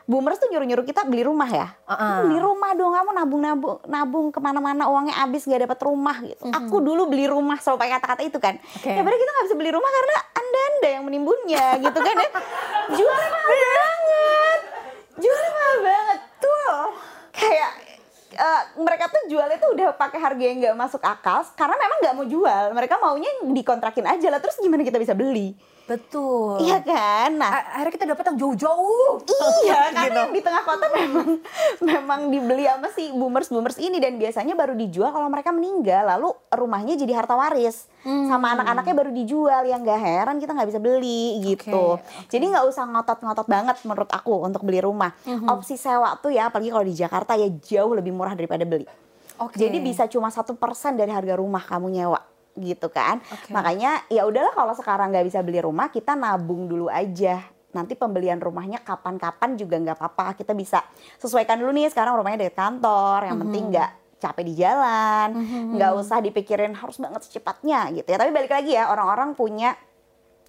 boomers 0.09 0.41
tuh 0.41 0.49
nyuruh-nyuruh 0.49 0.85
kita 0.85 1.05
beli 1.05 1.23
rumah 1.23 1.47
ya? 1.47 1.67
Uh-uh. 1.85 2.27
beli 2.27 2.37
rumah 2.41 2.71
dong 2.73 2.93
kamu 2.93 3.11
nabung-nabung 3.15 3.77
nabung 3.85 4.25
ke 4.33 4.39
mana-mana 4.41 4.89
uangnya 4.89 5.15
habis 5.21 5.45
nggak 5.45 5.69
dapat 5.69 5.79
rumah 5.85 6.17
gitu. 6.25 6.43
Aku 6.49 6.81
dulu 6.81 7.07
beli 7.07 7.29
rumah 7.29 7.57
selalu 7.61 7.77
pakai 7.85 7.93
kata-kata 8.01 8.21
itu 8.25 8.37
kan. 8.41 8.57
Oke. 8.59 8.91
ya 8.91 9.01
berarti 9.01 9.19
kita 9.21 9.31
nggak 9.31 9.45
bisa 9.47 9.55
beli 9.57 9.71
rumah 9.71 9.89
karena 9.89 10.15
anda 10.35 10.59
anda 10.59 10.87
yang 10.89 11.03
menimbunnya 11.05 11.65
gitu 11.85 11.99
kan 12.01 12.15
ya. 12.17 12.29
Jualnya 12.97 13.29
mahal 13.29 13.51
banget. 13.55 14.59
Jualnya 15.21 15.51
mahal 15.53 15.77
banget. 15.85 16.19
Tuh 16.41 16.77
kayak 17.31 17.71
eh, 18.35 18.61
mereka 18.81 19.03
tuh 19.07 19.21
jualnya 19.29 19.57
tuh 19.61 19.69
udah 19.77 19.87
pakai 19.95 20.19
harga 20.19 20.43
yang 20.43 20.57
nggak 20.59 20.75
masuk 20.75 21.01
akal 21.05 21.45
karena 21.55 21.75
memang 21.77 21.97
nggak 22.01 22.15
mau 22.17 22.25
jual. 22.25 22.63
Mereka 22.73 22.95
maunya 22.97 23.31
dikontrakin 23.47 24.05
aja 24.09 24.27
lah 24.33 24.41
terus 24.41 24.57
gimana 24.59 24.81
kita 24.81 24.97
bisa 24.97 25.13
beli 25.13 25.53
Betul. 25.85 26.61
Iya 26.61 26.79
kan? 26.79 27.35
Nah, 27.35 27.51
akhirnya 27.73 27.93
kita 27.93 28.05
dapat 28.07 28.23
yang 28.27 28.37
jauh-jauh. 28.39 29.21
Iya, 29.63 29.79
karena 29.91 30.01
Gitu. 30.03 30.19
yang 30.19 30.31
di 30.31 30.41
tengah 30.41 30.63
kota 30.63 30.85
memang 30.89 31.27
memang 31.91 32.19
dibeli 32.29 32.63
sama 32.63 32.87
si 32.89 33.11
boomers-boomers 33.11 33.77
ini 33.77 33.97
dan 33.97 34.15
biasanya 34.15 34.53
baru 34.53 34.73
dijual 34.73 35.09
kalau 35.09 35.27
mereka 35.27 35.51
meninggal, 35.51 36.07
lalu 36.07 36.31
rumahnya 36.47 36.95
jadi 36.95 37.13
harta 37.17 37.35
waris. 37.35 37.91
Hmm. 38.01 38.25
Sama 38.25 38.55
anak-anaknya 38.55 38.93
baru 38.95 39.11
dijual, 39.11 39.61
yang 39.63 39.81
gak 39.81 39.99
heran 39.99 40.37
kita 40.37 40.51
nggak 40.51 40.69
bisa 40.69 40.79
beli 40.79 41.43
gitu. 41.43 41.99
oke. 41.99 42.03
Jadi 42.27 42.45
nggak 42.47 42.65
usah 42.65 42.87
ngotot-ngotot 42.87 43.45
banget 43.45 43.77
menurut 43.83 44.09
aku 44.09 44.41
untuk 44.41 44.63
beli 44.63 44.79
rumah. 44.79 45.11
Mhm. 45.23 45.45
Opsi 45.45 45.75
sewa 45.75 46.15
tuh 46.17 46.31
ya, 46.31 46.47
apalagi 46.47 46.71
kalau 46.71 46.85
di 46.85 46.95
Jakarta 46.95 47.35
ya 47.35 47.51
jauh 47.51 47.91
lebih 47.91 48.09
murah 48.09 48.33
daripada 48.33 48.63
beli. 48.63 48.87
Oke. 49.37 49.57
Jadi 49.57 49.81
bisa 49.81 50.05
cuma 50.05 50.29
satu 50.29 50.53
persen 50.53 50.93
dari 50.93 51.09
harga 51.09 51.33
rumah 51.33 51.61
kamu 51.61 51.89
nyewa 51.91 52.21
gitu 52.53 52.91
kan. 52.91 53.23
Oke. 53.23 53.51
Makanya 53.51 54.05
ya 54.07 54.27
udahlah 54.27 54.51
kalau 54.51 54.73
sekarang 54.75 55.11
nggak 55.11 55.25
bisa 55.27 55.39
beli 55.39 55.59
rumah 55.59 55.87
kita 55.87 56.13
nabung 56.13 56.67
dulu 56.67 56.91
aja. 56.91 57.39
Nanti 57.71 57.95
pembelian 57.95 58.35
rumahnya 58.37 58.83
kapan-kapan 58.83 59.55
juga 59.55 59.79
nggak 59.79 59.95
apa-apa. 59.95 60.35
Kita 60.35 60.51
bisa 60.51 60.83
sesuaikan 61.15 61.55
dulu 61.55 61.71
nih 61.71 61.87
sekarang 61.87 62.19
rumahnya 62.19 62.43
dekat 62.43 62.59
kantor. 62.59 63.19
Yang 63.31 63.37
penting 63.47 63.63
Mhm. 63.63 63.71
nggak 63.71 63.91
capek 64.21 64.43
di 64.45 64.53
jalan, 64.53 65.27
nggak 65.73 65.91
usah 65.97 66.21
dipikirin 66.21 66.77
harus 66.77 67.01
banget 67.01 67.25
secepatnya 67.25 67.89
gitu 67.89 68.05
ya. 68.05 68.21
Tapi 68.21 68.29
balik 68.29 68.53
lagi 68.53 68.77
ya 68.77 68.91
orang-orang 68.91 69.33
punya 69.33 69.73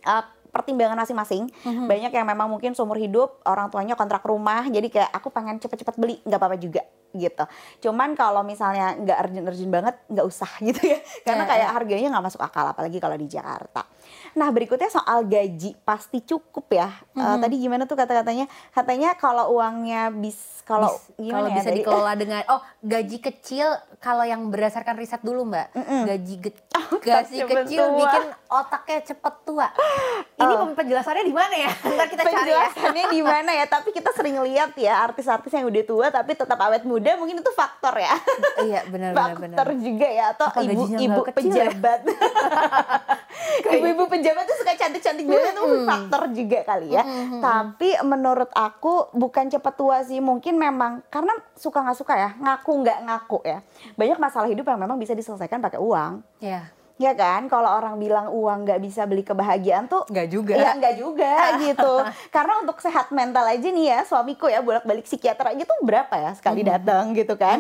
uh, 0.05 0.25
pertimbangan 0.53 1.01
masing-masing. 1.01 1.49
Mhm. 1.65 1.89
Banyak 1.89 2.13
yang 2.13 2.27
memang 2.29 2.47
mungkin 2.47 2.77
seumur 2.77 3.01
hidup 3.01 3.41
orang 3.49 3.73
tuanya 3.73 3.97
kontrak 3.97 4.21
rumah, 4.23 4.69
jadi 4.69 4.87
kayak 4.87 5.11
aku 5.11 5.33
pengen 5.33 5.57
cepet-cepet 5.59 5.97
beli, 5.97 6.21
nggak 6.23 6.39
apa-apa 6.39 6.61
juga 6.61 6.85
gitu. 7.13 7.45
Cuman 7.89 8.17
kalau 8.17 8.41
misalnya 8.41 8.97
nggak 8.97 9.19
urgent-urgent 9.29 9.73
banget, 9.73 9.95
nggak 10.09 10.27
usah 10.29 10.49
gitu 10.69 10.81
ya. 10.85 11.01
Karena 11.25 11.45
Iya, 11.45 11.51
kayak 11.51 11.69
iya. 11.69 11.75
harganya 11.75 12.09
nggak 12.17 12.25
masuk 12.29 12.43
akal, 12.45 12.65
apalagi 12.69 12.99
kalau 13.01 13.17
di 13.17 13.27
Jakarta. 13.29 13.85
Nah 14.33 14.49
berikutnya 14.49 14.89
soal 14.89 15.25
gaji 15.25 15.77
pasti 15.83 16.21
cukup 16.21 16.67
ya. 16.69 16.89
Eh, 17.11 17.21
Mhm. 17.21 17.41
tadi 17.41 17.55
gimana 17.59 17.83
tuh 17.85 17.95
kata-katanya? 17.95 18.45
Katanya 18.71 19.13
kalau 19.15 19.53
uangnya 19.53 20.09
bis 20.11 20.37
kalau 20.63 20.95
kalau 21.19 21.47
ya 21.47 21.55
bisa 21.55 21.69
tadi? 21.69 21.79
dikelola 21.81 22.13
dengan 22.23 22.41
oh 22.47 22.63
gaji 22.81 23.19
kecil 23.21 23.67
kalau 23.99 24.23
yang 24.23 24.47
berdasarkan 24.47 24.95
riset 24.95 25.19
dulu 25.21 25.43
mbak 25.45 25.75
Mm-mm. 25.75 26.07
gaji 26.07 26.35
ge- 26.39 26.65
gaji 27.05 27.35
cepet 27.37 27.57
kecil 27.61 27.83
tua. 27.85 27.99
bikin 27.99 28.23
otaknya 28.49 28.99
cepet 29.05 29.35
tua 29.43 29.67
ini 30.39 30.55
Oh. 30.55 30.71
penjelasannya 30.73 31.25
di 31.25 31.35
mana 31.35 31.55
ya 31.57 31.71
ntar 31.93 32.07
kita 32.07 32.23
cari 32.23 32.31
ya 32.31 32.39
penjelasannya 32.63 33.05
di 33.11 33.21
mana 33.21 33.51
ya 33.53 33.65
tapi 33.67 33.91
kita 33.91 34.11
sering 34.13 34.39
lihat 34.41 34.71
ya 34.77 35.03
artis-artis 35.03 35.51
yang 35.51 35.67
udah 35.67 35.83
tua 35.83 36.07
tapi 36.09 36.31
tetap 36.33 36.57
awet 36.57 36.83
muda 36.83 37.11
mungkin 37.17 37.37
itu 37.37 37.53
faktor 37.53 37.95
ya 37.97 38.15
iya 38.63 38.81
benar 38.87 39.11
benar 39.13 39.35
benar 39.35 39.57
faktor 39.59 39.69
juga 39.77 40.09
ya 40.09 40.25
atau 40.33 40.47
ibu-ibu 40.63 40.95
nggak 41.11 41.27
kecil 41.35 41.53
ya? 41.59 41.71
Ibu-ibu 43.67 44.05
pejabat 44.09 44.45
tuh 44.45 44.57
suka 44.61 44.73
cantik-cantik 44.77 45.27
banget 45.27 45.53
tuh 45.55 45.67
Mm-mm. 45.67 45.87
faktor 45.89 46.23
juga 46.33 46.59
kali 46.67 46.89
ya 46.95 47.03
Mm-mm. 47.03 47.41
tapi 47.41 47.91
menurut 48.03 48.51
aku 48.53 49.11
bukan 49.13 49.49
cepet 49.49 49.75
tua 49.75 50.03
sih 50.05 50.19
mungkin 50.19 50.57
memang 50.57 51.03
karena 51.09 51.33
suka 51.55 51.83
nggak 51.83 51.99
suka 51.99 52.15
ya 52.15 52.31
ngaku 52.39 52.73
nggak 52.83 52.99
ngaku 53.07 53.39
ya 53.45 53.59
banyak 53.95 54.19
masalah 54.19 54.49
hidup 54.49 54.67
yang 54.67 54.81
memang 54.81 54.99
bisa 54.99 55.13
diselesaikan 55.13 55.59
pakai 55.59 55.81
uang 55.81 56.23
ya 56.39 56.69
ya 57.01 57.19
kan 57.19 57.51
kalau 57.51 57.67
orang 57.67 57.99
bilang 57.99 58.31
uang 58.31 58.63
nggak 58.63 58.79
bisa 58.79 59.03
beli 59.11 59.27
kebahagiaan 59.27 59.91
tuh 59.91 60.07
nggak 60.07 60.29
juga 60.31 60.55
Ya 60.55 60.71
enggak 60.77 60.95
juga 61.03 61.35
gitu. 61.67 61.93
Karena 62.31 62.63
untuk 62.63 62.79
sehat 62.79 63.11
mental 63.11 63.43
aja 63.43 63.65
nih 63.67 63.91
ya, 63.91 64.07
suamiku 64.07 64.47
ya 64.47 64.63
bolak-balik 64.63 65.03
psikiater 65.03 65.51
aja 65.51 65.67
tuh 65.67 65.83
berapa 65.83 66.15
ya 66.15 66.31
sekali 66.39 66.63
datang 66.63 67.11
gitu 67.17 67.35
kan. 67.35 67.59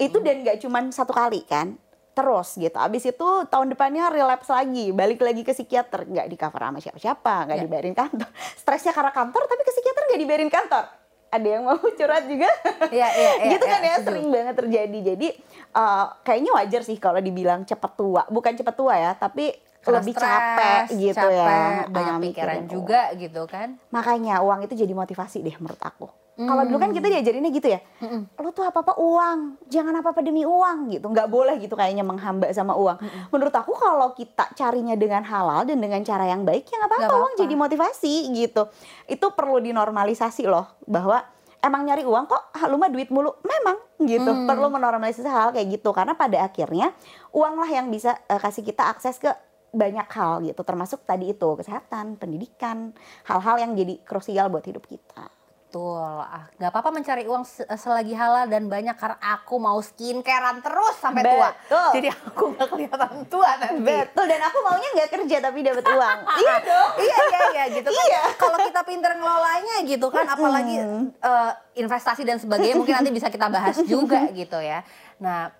Itu 0.00 0.24
dan 0.24 0.40
nggak 0.40 0.64
cuman 0.64 0.88
satu 0.88 1.12
kali 1.12 1.44
kan. 1.44 1.76
Terus 2.12 2.48
gitu. 2.54 2.76
Abis 2.76 3.02
itu 3.06 3.28
tahun 3.46 3.72
depannya 3.72 4.08
relapse 4.08 4.48
lagi, 4.48 4.90
balik 4.90 5.18
lagi 5.18 5.40
ke 5.40 5.50
psikiater, 5.50 6.04
nggak 6.04 6.26
di 6.26 6.36
cover 6.36 6.60
sama 6.60 6.78
siapa-siapa, 6.78 7.34
nggak 7.46 7.56
Ya. 7.56 7.64
dibayarin 7.64 7.94
kantor. 7.94 8.28
Stresnya 8.54 8.92
karena 8.92 9.08
kantor 9.10 9.42
tapi 9.46 9.62
ke 9.62 9.72
psikiater 9.72 10.02
nggak 10.06 10.20
dibayarin 10.20 10.50
kantor. 10.50 10.84
Ada 11.28 11.48
yang 11.48 11.64
mau 11.64 11.80
curhat 11.80 12.28
juga? 12.28 12.50
Iya, 12.86 13.08
iya, 13.08 13.30
iya, 13.40 13.50
gitu 13.50 13.64
kan 13.64 13.80
iya, 13.80 13.88
ya, 13.88 13.94
setuju. 13.96 14.06
sering 14.06 14.26
banget 14.28 14.54
terjadi. 14.54 14.98
Jadi 15.06 15.28
eh, 15.72 16.04
kayaknya 16.22 16.50
wajar 16.52 16.82
sih 16.82 16.96
kalau 16.96 17.18
dibilang 17.18 17.64
cepet 17.64 17.92
tua. 17.94 18.22
Bukan 18.28 18.52
cepet 18.52 18.74
tua 18.74 18.94
ya, 18.94 19.12
tapi 19.12 19.48
Karena 19.80 19.98
lebih 19.98 20.12
stres, 20.12 20.28
capek 20.28 20.82
gitu 20.94 21.26
ya. 21.26 21.42
capek, 21.42 21.90
banyak 21.90 22.14
Ah, 22.14 22.20
pikiran 22.20 22.54
mikirin 22.54 22.64
juga 22.68 23.02
gitu 23.16 23.42
kan 23.44 23.68
Makanya 23.88 24.38
uang 24.38 24.62
itu 24.62 24.76
jadi 24.76 24.92
motivasi 24.92 25.40
deh 25.40 25.56
menurut 25.58 25.80
aku. 25.80 26.06
Hmm. 26.32 26.48
Kalau 26.48 26.64
dulu 26.64 26.78
kan 26.80 26.90
kita 26.96 27.12
diajarinnya 27.12 27.52
gitu 27.52 27.68
ya, 27.68 27.84
Mm-mm. 28.00 28.24
lu 28.40 28.50
tuh 28.56 28.64
apa-apa 28.64 28.96
uang, 28.96 29.68
jangan 29.68 30.00
apa-apa 30.00 30.24
demi 30.24 30.48
uang 30.48 30.88
gitu. 30.88 31.04
Nggak 31.12 31.28
boleh 31.28 31.60
gitu 31.60 31.76
kayaknya 31.76 32.00
menghamba 32.00 32.48
sama 32.56 32.72
uang. 32.72 33.04
Menurut 33.28 33.52
aku 33.52 33.76
kalau 33.76 34.16
kita 34.16 34.48
carinya 34.56 34.96
dengan 34.96 35.20
halal 35.28 35.68
dan 35.68 35.76
dengan 35.76 36.00
cara 36.00 36.24
yang 36.24 36.48
baik 36.48 36.64
ya 36.64 36.80
nggak 36.80 36.88
apa-apa 36.88 37.14
uang 37.20 37.34
jadi 37.36 37.52
motivasi 37.52 38.32
gitu. 38.32 38.64
Itu 39.04 39.36
perlu 39.36 39.60
dinormalisasi 39.60 40.48
loh 40.48 40.80
bahwa 40.88 41.20
emang 41.60 41.84
nyari 41.84 42.08
uang 42.08 42.24
kok 42.24 42.42
ah, 42.56 42.64
lu 42.64 42.80
mah 42.80 42.88
duit 42.88 43.12
mulu. 43.12 43.36
Memang 43.44 43.76
gitu. 44.00 44.32
Hmm. 44.32 44.48
Perlu 44.48 44.72
menormalisasi 44.72 45.28
hal 45.28 45.52
kayak 45.52 45.68
gitu 45.68 45.92
karena 45.92 46.16
pada 46.16 46.48
akhirnya 46.48 46.96
uanglah 47.36 47.68
yang 47.68 47.92
bisa 47.92 48.16
eh, 48.24 48.40
kasih 48.40 48.64
kita 48.64 48.88
akses 48.88 49.20
ke 49.20 49.28
banyak 49.72 50.08
hal 50.16 50.44
gitu 50.44 50.64
termasuk 50.64 51.04
tadi 51.04 51.32
itu 51.32 51.48
kesehatan, 51.60 52.16
pendidikan, 52.16 52.92
hal-hal 53.24 53.56
yang 53.56 53.72
jadi 53.76 54.00
krusial 54.04 54.48
buat 54.48 54.64
hidup 54.64 54.84
kita. 54.84 55.41
Betul, 55.72 56.04
ah, 56.04 56.52
nggak 56.60 56.68
apa-apa 56.68 56.90
mencari 56.92 57.24
uang 57.24 57.48
se- 57.48 57.64
selagi 57.64 58.12
halal 58.12 58.44
dan 58.44 58.68
banyak 58.68 58.92
karena 58.92 59.16
aku 59.24 59.56
mau 59.56 59.80
skincarean 59.80 60.60
terus 60.60 61.00
sampai 61.00 61.24
tua. 61.24 61.48
Betul. 61.48 61.90
Jadi 61.96 62.08
aku 62.12 62.42
nggak 62.52 62.68
kelihatan 62.68 63.12
tua 63.32 63.50
nanti. 63.56 63.80
Betul 63.80 64.24
dan 64.28 64.40
aku 64.52 64.58
maunya 64.60 64.88
nggak 64.92 65.08
kerja 65.16 65.36
tapi 65.40 65.64
dapat 65.64 65.84
uang. 65.88 66.18
iya 66.44 66.54
dong. 66.60 66.90
iya 67.00 67.16
iya 67.24 67.40
iya 67.56 67.64
gitu 67.72 67.88
kan. 67.88 68.04
Iya. 68.04 68.22
Kalau 68.36 68.58
kita 68.68 68.80
pinter 68.84 69.12
ngelolanya 69.16 69.76
gitu 69.88 70.06
kan, 70.12 70.26
apalagi 70.28 70.76
eh, 71.08 71.50
investasi 71.80 72.20
dan 72.28 72.36
sebagainya 72.36 72.76
mungkin 72.76 72.92
nanti 72.92 73.08
bisa 73.16 73.32
kita 73.32 73.48
bahas 73.48 73.80
juga 73.88 74.28
gitu 74.28 74.60
ya. 74.60 74.84
Nah, 75.24 75.56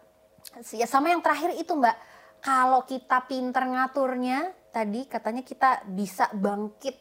sama 0.85 1.09
yang 1.09 1.25
terakhir 1.25 1.57
itu 1.57 1.73
Mbak, 1.73 1.97
kalau 2.45 2.85
kita 2.85 3.25
pinter 3.25 3.65
ngaturnya, 3.65 4.53
tadi 4.77 5.09
katanya 5.09 5.41
kita 5.41 5.89
bisa 5.89 6.29
bangkit 6.37 7.01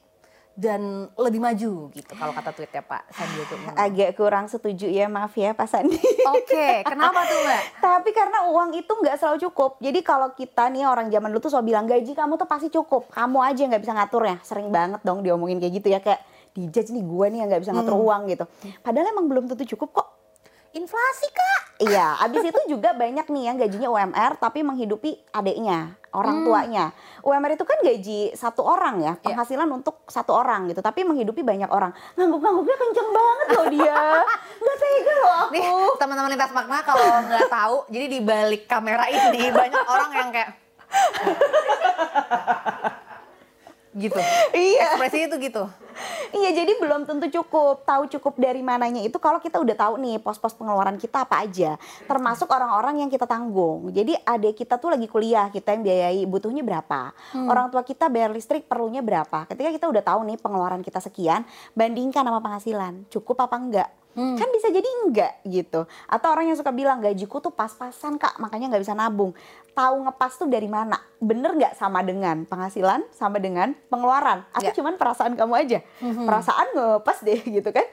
dan 0.52 1.08
lebih 1.16 1.40
maju 1.40 1.88
gitu 1.96 2.12
kalau 2.12 2.36
kata 2.36 2.52
tweetnya 2.52 2.84
Pak 2.84 3.08
Sandiaga 3.16 3.56
Uno. 3.56 3.72
Agak 3.80 4.10
kurang 4.20 4.46
setuju 4.52 4.92
ya 4.92 5.08
maaf 5.08 5.32
ya 5.40 5.56
Pak 5.56 5.68
Sandi. 5.68 5.96
Oke, 6.28 6.84
kenapa 6.84 7.24
tuh 7.24 7.40
Mbak? 7.40 7.64
Tapi 7.88 8.10
karena 8.12 8.52
uang 8.52 8.76
itu 8.76 8.92
nggak 8.92 9.16
selalu 9.16 9.38
cukup. 9.48 9.80
Jadi 9.80 10.00
kalau 10.04 10.36
kita 10.36 10.68
nih 10.68 10.84
orang 10.84 11.08
zaman 11.08 11.32
dulu 11.32 11.40
tuh 11.40 11.52
selalu 11.56 11.66
bilang 11.72 11.86
gaji 11.88 12.12
kamu 12.12 12.36
tuh 12.36 12.48
pasti 12.52 12.68
cukup. 12.68 13.08
Kamu 13.10 13.40
aja 13.40 13.62
nggak 13.64 13.82
bisa 13.82 13.94
ngaturnya. 13.96 14.38
Sering 14.44 14.68
banget 14.68 15.00
dong 15.08 15.24
diomongin 15.24 15.64
kayak 15.64 15.74
gitu 15.80 15.88
ya 15.88 16.00
kayak 16.04 16.20
dijudge 16.52 16.92
nih 16.92 17.04
gue 17.08 17.26
nih 17.32 17.38
yang 17.40 17.48
nggak 17.48 17.64
bisa 17.64 17.72
ngatur 17.72 17.96
uang 17.96 18.22
gitu. 18.28 18.46
Padahal 18.84 19.08
emang 19.16 19.26
belum 19.32 19.44
tentu 19.48 19.64
cukup 19.76 20.01
kok. 20.01 20.01
Inflasi 20.72 21.28
Kak. 21.36 21.84
Iya, 21.84 22.16
abis 22.24 22.48
itu 22.48 22.62
juga 22.72 22.96
banyak 22.96 23.28
nih 23.28 23.44
yang 23.52 23.60
gajinya 23.60 23.92
UMR 23.92 24.40
tapi 24.40 24.64
menghidupi 24.64 25.20
adiknya, 25.36 26.00
orang 26.16 26.48
tuanya. 26.48 26.96
UMR 27.20 27.60
itu 27.60 27.68
kan 27.68 27.76
gaji 27.84 28.32
satu 28.32 28.64
orang 28.64 29.04
ya, 29.04 29.14
penghasilan 29.20 29.68
untuk 29.68 30.08
satu 30.08 30.32
orang 30.32 30.72
gitu, 30.72 30.80
tapi 30.80 31.04
menghidupi 31.04 31.44
banyak 31.44 31.68
orang. 31.68 31.92
Ngangguk-ngangguknya 32.16 32.78
kenceng 32.80 33.10
banget 33.12 33.48
loh 33.52 33.68
dia. 33.68 34.00
Nggak 34.64 34.78
tega 34.80 35.14
loh 35.20 35.34
aku. 35.44 35.52
Nih 35.52 35.68
teman-teman 36.00 36.32
lintas 36.32 36.52
makna 36.56 36.78
kalau 36.88 37.08
nggak 37.28 37.52
tahu, 37.52 37.78
jadi 37.92 38.06
di 38.08 38.20
balik 38.24 38.64
kamera 38.72 39.12
ini 39.12 39.52
banyak 39.52 39.84
orang 39.84 40.12
yang 40.16 40.30
kayak 40.32 40.50
gitu. 43.96 44.20
Iya. 44.52 44.96
Ekspresinya 44.96 45.26
itu 45.32 45.38
gitu. 45.52 45.64
Iya, 46.32 46.64
jadi 46.64 46.80
belum 46.80 47.04
tentu 47.04 47.28
cukup. 47.42 47.84
Tahu 47.84 48.08
cukup 48.18 48.40
dari 48.40 48.64
mananya 48.64 49.04
itu 49.04 49.16
kalau 49.20 49.40
kita 49.44 49.60
udah 49.60 49.76
tahu 49.76 49.94
nih 50.00 50.16
pos-pos 50.20 50.56
pengeluaran 50.56 50.96
kita 50.96 51.28
apa 51.28 51.44
aja. 51.44 51.76
Termasuk 52.08 52.48
orang-orang 52.48 53.04
yang 53.04 53.10
kita 53.12 53.28
tanggung. 53.28 53.92
Jadi 53.92 54.16
adik 54.16 54.64
kita 54.64 54.80
tuh 54.80 54.96
lagi 54.96 55.08
kuliah, 55.12 55.52
kita 55.52 55.76
yang 55.76 55.84
biayai 55.84 56.24
butuhnya 56.28 56.64
berapa. 56.64 57.12
Orang 57.36 57.72
tua 57.72 57.84
kita 57.84 58.08
bayar 58.08 58.32
listrik 58.32 58.68
perlunya 58.68 59.04
berapa. 59.04 59.48
Ketika 59.48 59.70
kita 59.72 59.86
udah 59.92 60.04
tahu 60.04 60.20
nih 60.28 60.38
pengeluaran 60.40 60.82
kita 60.84 61.04
sekian, 61.04 61.44
bandingkan 61.76 62.24
sama 62.24 62.40
penghasilan. 62.40 63.08
Cukup 63.12 63.44
apa 63.44 63.56
enggak? 63.60 64.01
Kan 64.14 64.48
bisa 64.50 64.68
jadi 64.68 64.84
enggak 65.02 65.40
gitu. 65.44 65.84
Atau 66.06 66.28
orang 66.30 66.46
yang 66.46 66.56
suka 66.56 66.70
bilang 66.70 67.00
gajiku 67.00 67.40
tuh 67.40 67.50
pas-pasan 67.50 68.16
kak, 68.16 68.36
makanya 68.38 68.68
nggak 68.68 68.84
bisa 68.84 68.92
nabung. 68.92 69.32
Tahu 69.72 70.04
ngepas 70.04 70.36
tuh 70.36 70.46
dari 70.46 70.68
mana? 70.68 71.00
Bener 71.18 71.52
nggak 71.52 71.74
sama 71.74 72.00
dengan 72.02 72.44
penghasilan, 72.44 73.08
sama 73.10 73.38
dengan 73.38 73.72
pengeluaran? 73.88 74.44
Atau 74.52 74.68
Ya. 74.68 74.76
cuman 74.76 74.96
perasaan 74.96 75.34
kamu 75.34 75.54
aja? 75.58 75.80
Perasaan 76.00 76.68
ngepas 76.72 77.18
deh 77.22 77.40
gitu 77.58 77.70
kan. 77.70 77.88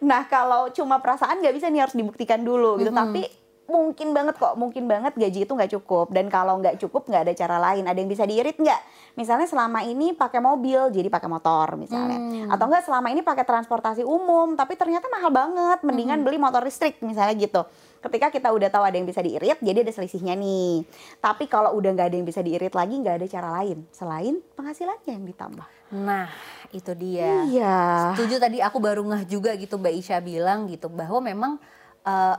Nah 0.00 0.24
kalau 0.24 0.70
cuma 0.70 0.98
perasaan 0.98 1.38
nggak 1.38 1.54
bisa 1.54 1.66
nih 1.68 1.82
harus 1.82 1.94
dibuktikan 1.94 2.40
dulu 2.40 2.78
gitu. 2.78 2.90
Tapi 2.90 3.26
mungkin 3.64 4.12
banget 4.12 4.36
kok, 4.36 4.54
mungkin 4.60 4.84
banget 4.84 5.16
gaji 5.16 5.48
itu 5.48 5.52
nggak 5.52 5.72
cukup. 5.80 6.12
Dan 6.12 6.28
kalau 6.28 6.60
nggak 6.60 6.76
cukup 6.82 7.08
nggak 7.08 7.30
ada 7.30 7.34
cara 7.34 7.56
lain. 7.58 7.84
Ada 7.88 7.98
yang 7.98 8.10
bisa 8.10 8.24
diirit 8.28 8.60
nggak? 8.60 8.80
Misalnya 9.16 9.48
selama 9.48 9.80
ini 9.86 10.12
pakai 10.12 10.42
mobil, 10.42 10.90
jadi 10.92 11.08
pakai 11.08 11.28
motor 11.30 11.78
misalnya. 11.80 12.48
Atau 12.50 12.68
enggak 12.68 12.84
selama 12.84 13.08
ini 13.14 13.24
pakai 13.24 13.44
transportasi 13.46 14.02
umum, 14.04 14.58
tapi 14.58 14.76
ternyata 14.76 15.08
mahal 15.08 15.30
banget. 15.32 15.78
Mendingan 15.86 16.20
beli 16.26 16.36
motor 16.36 16.60
listrik 16.64 17.00
misalnya 17.04 17.34
gitu. 17.36 17.62
ketika 18.04 18.28
kita 18.28 18.52
udah 18.52 18.68
tahu 18.68 18.84
ada 18.84 19.00
yang 19.00 19.08
bisa 19.08 19.24
diirit 19.24 19.56
jadi 19.64 19.80
ada 19.80 19.88
selisihnya 19.88 20.36
nih 20.36 20.84
tapi 21.24 21.48
kalau 21.48 21.72
udah 21.72 21.96
nggak 21.96 22.12
ada 22.12 22.16
yang 22.20 22.28
bisa 22.28 22.44
diirit 22.44 22.76
lagi 22.76 23.00
nggak 23.00 23.16
ada 23.16 23.26
cara 23.26 23.48
lain 23.60 23.88
selain 23.88 24.44
penghasilannya 24.52 25.08
yang 25.08 25.24
ditambah 25.24 25.68
nah 26.04 26.28
itu 26.68 26.92
dia 26.92 27.48
iya 27.48 28.12
setuju 28.12 28.36
tadi 28.36 28.60
aku 28.60 28.76
baru 28.76 29.00
ngeh 29.08 29.24
juga 29.24 29.56
gitu 29.56 29.80
Mbak 29.80 29.94
Isya 30.04 30.20
bilang 30.20 30.68
gitu 30.68 30.92
bahwa 30.92 31.24
memang 31.24 31.52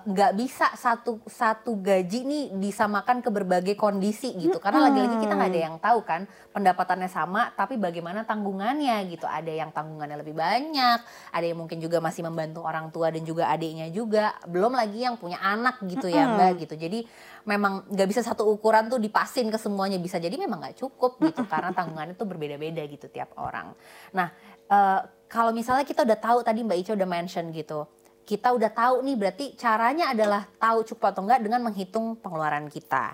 nggak 0.05 0.31
uh, 0.31 0.37
bisa 0.37 0.69
satu 0.77 1.25
satu 1.25 1.73
gaji 1.81 2.21
nih 2.21 2.43
disamakan 2.61 3.25
ke 3.25 3.33
berbagai 3.33 3.73
kondisi 3.73 4.29
gitu. 4.37 4.61
Karena 4.61 4.89
lagi-lagi 4.89 5.17
kita 5.17 5.33
nggak 5.33 5.49
ada 5.49 5.61
yang 5.65 5.75
tahu 5.81 6.05
kan 6.05 6.29
pendapatannya 6.53 7.09
sama 7.09 7.49
tapi 7.57 7.81
bagaimana 7.81 8.29
tanggungannya 8.29 8.93
gitu. 9.09 9.25
Ada 9.25 9.65
yang 9.65 9.73
tanggungannya 9.73 10.21
lebih 10.21 10.37
banyak 10.37 10.99
ada 11.33 11.45
yang 11.45 11.57
mungkin 11.57 11.81
juga 11.81 11.97
masih 11.97 12.21
membantu 12.29 12.61
orang 12.61 12.93
tua 12.93 13.09
dan 13.09 13.25
juga 13.25 13.49
adiknya 13.49 13.89
juga. 13.89 14.37
Belum 14.45 14.69
lagi 14.69 15.01
yang 15.01 15.17
punya 15.17 15.41
anak 15.41 15.81
gitu 15.81 16.13
ya 16.13 16.29
mbak 16.29 16.61
gitu. 16.61 16.77
Jadi 16.77 17.01
memang 17.49 17.89
nggak 17.89 18.07
bisa 18.09 18.21
satu 18.21 18.45
ukuran 18.45 18.85
tuh 18.85 19.01
dipasin 19.01 19.49
ke 19.49 19.57
semuanya 19.57 19.97
bisa. 19.97 20.21
Jadi 20.21 20.37
memang 20.37 20.61
nggak 20.61 20.77
cukup 20.77 21.17
gitu 21.25 21.41
karena 21.49 21.73
tanggungannya 21.73 22.13
tuh 22.13 22.29
berbeda-beda 22.29 22.85
gitu 22.85 23.09
tiap 23.09 23.33
orang. 23.33 23.73
Nah 24.13 24.29
uh, 24.69 25.01
kalau 25.25 25.49
misalnya 25.49 25.89
kita 25.89 26.05
udah 26.05 26.21
tahu 26.21 26.45
tadi 26.45 26.61
Mbak 26.61 26.77
Ica 26.85 26.91
udah 26.93 27.09
mention 27.09 27.49
gitu 27.49 27.89
kita 28.25 28.51
udah 28.57 28.73
tahu 28.73 29.05
nih 29.05 29.15
berarti 29.15 29.45
caranya 29.53 30.09
adalah 30.11 30.49
tahu 30.57 30.81
cukup 30.81 31.13
atau 31.13 31.21
enggak 31.23 31.45
dengan 31.45 31.61
menghitung 31.61 32.17
pengeluaran 32.17 32.65
kita. 32.67 33.13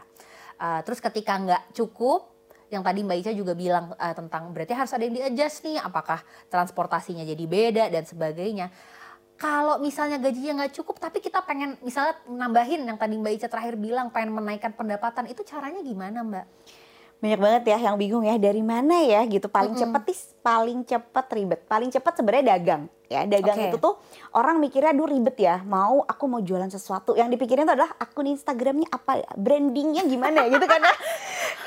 Uh, 0.55 0.79
terus 0.87 1.03
ketika 1.03 1.35
enggak 1.35 1.61
cukup, 1.75 2.31
yang 2.71 2.79
tadi 2.79 3.03
Mbak 3.03 3.17
Ica 3.19 3.31
juga 3.35 3.51
bilang 3.51 3.91
uh, 3.91 4.13
tentang 4.15 4.55
berarti 4.55 4.71
harus 4.71 4.95
ada 4.95 5.03
yang 5.03 5.19
di-adjust 5.19 5.67
nih, 5.67 5.83
apakah 5.83 6.23
transportasinya 6.47 7.27
jadi 7.27 7.43
beda 7.43 7.83
dan 7.91 8.07
sebagainya. 8.07 8.71
Kalau 9.35 9.81
misalnya 9.83 10.21
gajinya 10.21 10.63
nggak 10.63 10.79
cukup, 10.79 11.01
tapi 11.01 11.19
kita 11.19 11.43
pengen 11.43 11.75
misalnya 11.83 12.15
nambahin 12.31 12.87
yang 12.87 12.95
tadi 12.95 13.19
Mbak 13.19 13.33
Ica 13.35 13.47
terakhir 13.51 13.75
bilang 13.75 14.07
pengen 14.15 14.31
menaikkan 14.31 14.71
pendapatan, 14.71 15.27
itu 15.27 15.43
caranya 15.43 15.83
gimana 15.83 16.23
Mbak? 16.23 16.47
banyak 17.21 17.37
banget 17.39 17.63
ya 17.69 17.77
yang 17.77 17.95
bingung 18.01 18.25
ya 18.25 18.33
dari 18.41 18.65
mana 18.65 18.97
ya 19.05 19.21
gitu 19.29 19.45
paling 19.45 19.77
mm 19.77 19.85
-hmm. 19.85 19.93
cepet 19.93 20.03
sih 20.09 20.21
paling 20.41 20.79
cepet 20.81 21.25
ribet 21.37 21.61
paling 21.69 21.93
cepet 21.93 22.13
sebenarnya 22.17 22.57
dagang 22.57 22.89
ya 23.11 23.27
dagang 23.27 23.59
okay. 23.59 23.67
itu 23.67 23.77
tuh 23.83 23.99
orang 24.31 24.63
mikirnya 24.63 24.95
aduh 24.95 25.11
ribet 25.11 25.35
ya 25.35 25.59
mau 25.67 26.07
aku 26.07 26.23
mau 26.31 26.39
jualan 26.39 26.71
sesuatu 26.71 27.19
yang 27.19 27.27
dipikirin 27.27 27.67
tuh 27.67 27.75
adalah 27.75 27.91
akun 27.99 28.31
Instagramnya 28.31 28.87
apa 28.87 29.19
ya 29.19 29.29
brandingnya 29.35 30.07
gimana 30.07 30.47
ya 30.47 30.49
gitu 30.55 30.63
kan 30.63 30.79
ya 30.79 30.95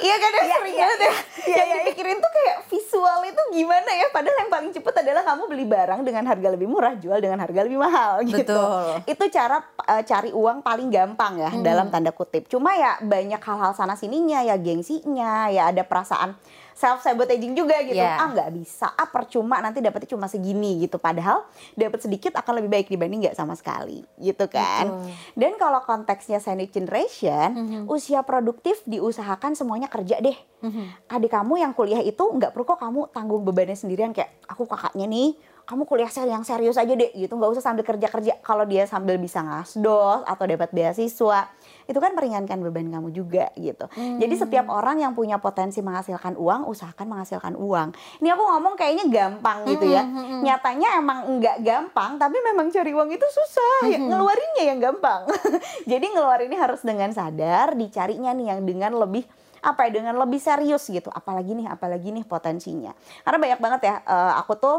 iya 0.00 0.16
kan 0.16 0.30
ya 0.32 0.40
iya, 0.40 0.56
sering 0.56 0.74
iya, 0.74 0.80
banget 0.80 0.98
ya 0.98 1.12
iya, 1.44 1.56
yang 1.60 1.68
iya, 1.68 1.76
dipikirin 1.84 2.16
tuh 2.24 2.30
kayak 2.32 2.56
visual 2.72 3.20
itu 3.28 3.42
gimana 3.52 3.90
ya 3.92 4.06
padahal 4.08 4.36
yang 4.40 4.50
paling 4.50 4.70
cepet 4.72 4.94
adalah 5.04 5.22
kamu 5.28 5.42
beli 5.52 5.66
barang 5.68 6.00
dengan 6.00 6.24
harga 6.24 6.48
lebih 6.56 6.68
murah 6.72 6.94
jual 6.96 7.18
dengan 7.20 7.38
harga 7.44 7.60
lebih 7.60 7.78
mahal 7.78 8.24
gitu 8.24 8.56
Betul. 8.56 9.04
itu 9.04 9.24
cara 9.28 9.60
uh, 9.60 10.02
cari 10.02 10.30
uang 10.32 10.64
paling 10.64 10.88
gampang 10.88 11.44
ya 11.44 11.50
hmm. 11.52 11.60
dalam 11.60 11.92
tanda 11.92 12.10
kutip 12.16 12.48
cuma 12.48 12.72
ya 12.72 12.96
banyak 13.04 13.38
hal-hal 13.44 13.76
sana 13.76 13.94
sininya 13.94 14.40
ya 14.40 14.56
gengsinya 14.56 15.52
ya 15.52 15.68
ada 15.68 15.84
perasaan 15.84 16.32
self 16.74 17.00
sabotaging 17.00 17.54
juga 17.54 17.78
gitu. 17.86 17.96
Yeah. 17.96 18.18
Ah 18.18 18.28
nggak 18.34 18.50
bisa, 18.52 18.90
ah 18.90 19.08
percuma 19.08 19.62
nanti 19.62 19.78
dapetnya 19.78 20.18
cuma 20.18 20.26
segini 20.26 20.82
gitu. 20.84 20.98
Padahal 20.98 21.46
dapat 21.78 22.02
sedikit 22.02 22.34
akan 22.34 22.60
lebih 22.60 22.70
baik 22.70 22.86
dibanding 22.90 23.30
nggak 23.30 23.38
sama 23.38 23.54
sekali 23.54 24.02
gitu 24.18 24.44
kan. 24.50 24.90
Betul. 24.90 25.38
Dan 25.38 25.52
kalau 25.56 25.80
konteksnya 25.86 26.42
sandwich 26.42 26.74
generation, 26.74 27.48
mm 27.54 27.64
-hmm. 27.64 27.82
usia 27.86 28.20
produktif 28.26 28.82
diusahakan 28.84 29.54
semuanya 29.54 29.86
kerja 29.86 30.18
deh. 30.18 30.36
Mm 30.60 30.70
-hmm. 30.70 30.86
Adik 31.14 31.30
kamu 31.30 31.62
yang 31.62 31.72
kuliah 31.72 32.02
itu 32.02 32.20
nggak 32.20 32.50
perlu 32.52 32.66
kok 32.66 32.82
kamu 32.82 33.00
tanggung 33.14 33.46
bebannya 33.46 33.78
sendirian 33.78 34.10
kayak 34.10 34.34
aku 34.50 34.66
kakaknya 34.66 35.06
nih 35.06 35.38
kamu 35.64 35.88
kuliah 35.88 36.12
yang 36.28 36.44
serius 36.44 36.76
aja 36.76 36.92
deh 36.92 37.10
gitu 37.16 37.32
nggak 37.40 37.56
usah 37.56 37.64
sambil 37.64 37.84
kerja 37.88 38.08
kerja 38.12 38.32
kalau 38.44 38.68
dia 38.68 38.84
sambil 38.84 39.16
bisa 39.16 39.40
ngasdos 39.40 40.20
atau 40.28 40.44
dapat 40.44 40.68
beasiswa 40.76 41.48
itu 41.84 41.98
kan 42.00 42.16
meringankan 42.16 42.58
beban 42.64 42.88
kamu 42.88 43.08
juga 43.12 43.52
gitu 43.56 43.86
hmm. 43.90 44.18
jadi 44.20 44.34
setiap 44.34 44.66
orang 44.72 45.00
yang 45.00 45.12
punya 45.12 45.36
potensi 45.38 45.84
menghasilkan 45.84 46.36
uang 46.36 46.68
usahakan 46.68 47.06
menghasilkan 47.08 47.54
uang 47.56 47.92
ini 48.20 48.28
aku 48.32 48.42
ngomong 48.42 48.74
kayaknya 48.74 49.04
gampang 49.08 49.68
gitu 49.68 49.86
ya 49.88 50.02
hmm, 50.02 50.14
hmm, 50.14 50.26
hmm. 50.26 50.40
nyatanya 50.44 50.88
emang 51.00 51.18
nggak 51.40 51.56
gampang 51.60 52.10
tapi 52.16 52.36
memang 52.40 52.72
cari 52.72 52.92
uang 52.92 53.10
itu 53.12 53.26
susah 53.26 53.78
ya, 53.88 53.98
ngeluarinnya 54.00 54.64
yang 54.64 54.78
gampang 54.80 55.22
jadi 55.90 56.06
ngeluarinnya 56.14 56.58
harus 56.60 56.80
dengan 56.80 57.10
sadar 57.12 57.76
dicarinya 57.76 58.32
nih 58.32 58.46
yang 58.54 58.60
dengan 58.64 58.92
lebih 58.96 59.24
apa 59.64 59.88
ya 59.88 59.96
dengan 59.96 60.20
lebih 60.20 60.40
serius 60.40 60.84
gitu 60.92 61.08
apalagi 61.08 61.56
nih 61.56 61.72
apalagi 61.72 62.12
nih 62.12 62.28
potensinya 62.28 62.92
karena 63.24 63.38
banyak 63.40 63.60
banget 63.64 63.80
ya 63.88 63.94
uh, 64.04 64.36
aku 64.36 64.60
tuh 64.60 64.76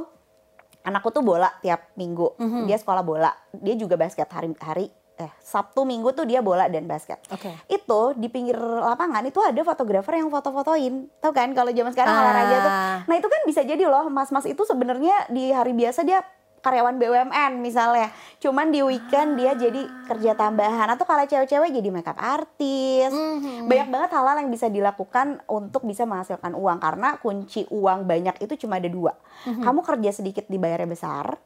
anakku 0.85 1.09
tuh 1.09 1.25
bola 1.25 1.49
tiap 1.65 1.97
minggu. 1.97 2.37
Mm 2.37 2.47
-hmm. 2.47 2.63
Dia 2.69 2.77
sekolah 2.77 3.01
bola. 3.01 3.33
Dia 3.51 3.73
juga 3.73 3.97
basket 3.97 4.29
hari 4.29 4.53
hari 4.61 4.85
eh 5.15 5.31
Sabtu 5.39 5.87
Minggu 5.87 6.11
tuh 6.11 6.27
dia 6.27 6.43
bola 6.43 6.67
dan 6.67 6.83
basket. 6.85 7.23
Okay. 7.31 7.55
Itu 7.71 8.15
di 8.19 8.27
pinggir 8.27 8.59
lapangan 8.59 9.23
itu 9.23 9.39
ada 9.39 9.61
fotografer 9.63 10.19
yang 10.19 10.27
foto-fotoin. 10.27 11.07
Tahu 11.23 11.31
kan 11.31 11.55
kalau 11.55 11.71
zaman 11.71 11.91
sekarang 11.95 12.13
ah. 12.13 12.21
olahraga 12.21 12.55
tuh. 12.59 12.73
Nah, 13.07 13.15
itu 13.15 13.27
kan 13.31 13.41
bisa 13.47 13.61
jadi 13.63 13.83
loh 13.87 14.11
mas-mas 14.11 14.43
itu 14.43 14.61
sebenarnya 14.67 15.31
di 15.31 15.55
hari 15.55 15.71
biasa 15.71 16.03
dia 16.03 16.19
karyawan 16.65 16.97
BUMN 16.97 17.61
misalnya. 17.61 18.09
Cuman 18.41 18.73
di 18.73 18.81
weekend 18.81 19.37
dia 19.37 19.53
jadi 19.53 19.85
kerja 20.09 20.33
tambahan 20.33 20.97
atau 20.97 21.05
kalau 21.05 21.21
cewek-cewek 21.29 21.69
jadi 21.69 21.89
makeup 21.93 22.17
artis. 22.17 23.13
Mm-hmm. 23.13 23.69
Banyak 23.69 23.87
banget 23.93 24.09
hal-hal 24.17 24.37
yang 24.41 24.49
bisa 24.49 24.67
dilakukan 24.73 25.45
untuk 25.45 25.85
bisa 25.85 26.09
menghasilkan 26.09 26.57
uang 26.57 26.81
karena 26.81 27.21
kunci 27.21 27.69
uang 27.69 28.09
banyak 28.09 28.41
itu 28.41 28.65
cuma 28.65 28.81
ada 28.81 28.89
dua. 28.89 29.13
Mm-hmm. 29.45 29.61
Kamu 29.61 29.79
kerja 29.85 30.09
sedikit 30.09 30.49
dibayarnya 30.49 30.89
besar 30.89 31.37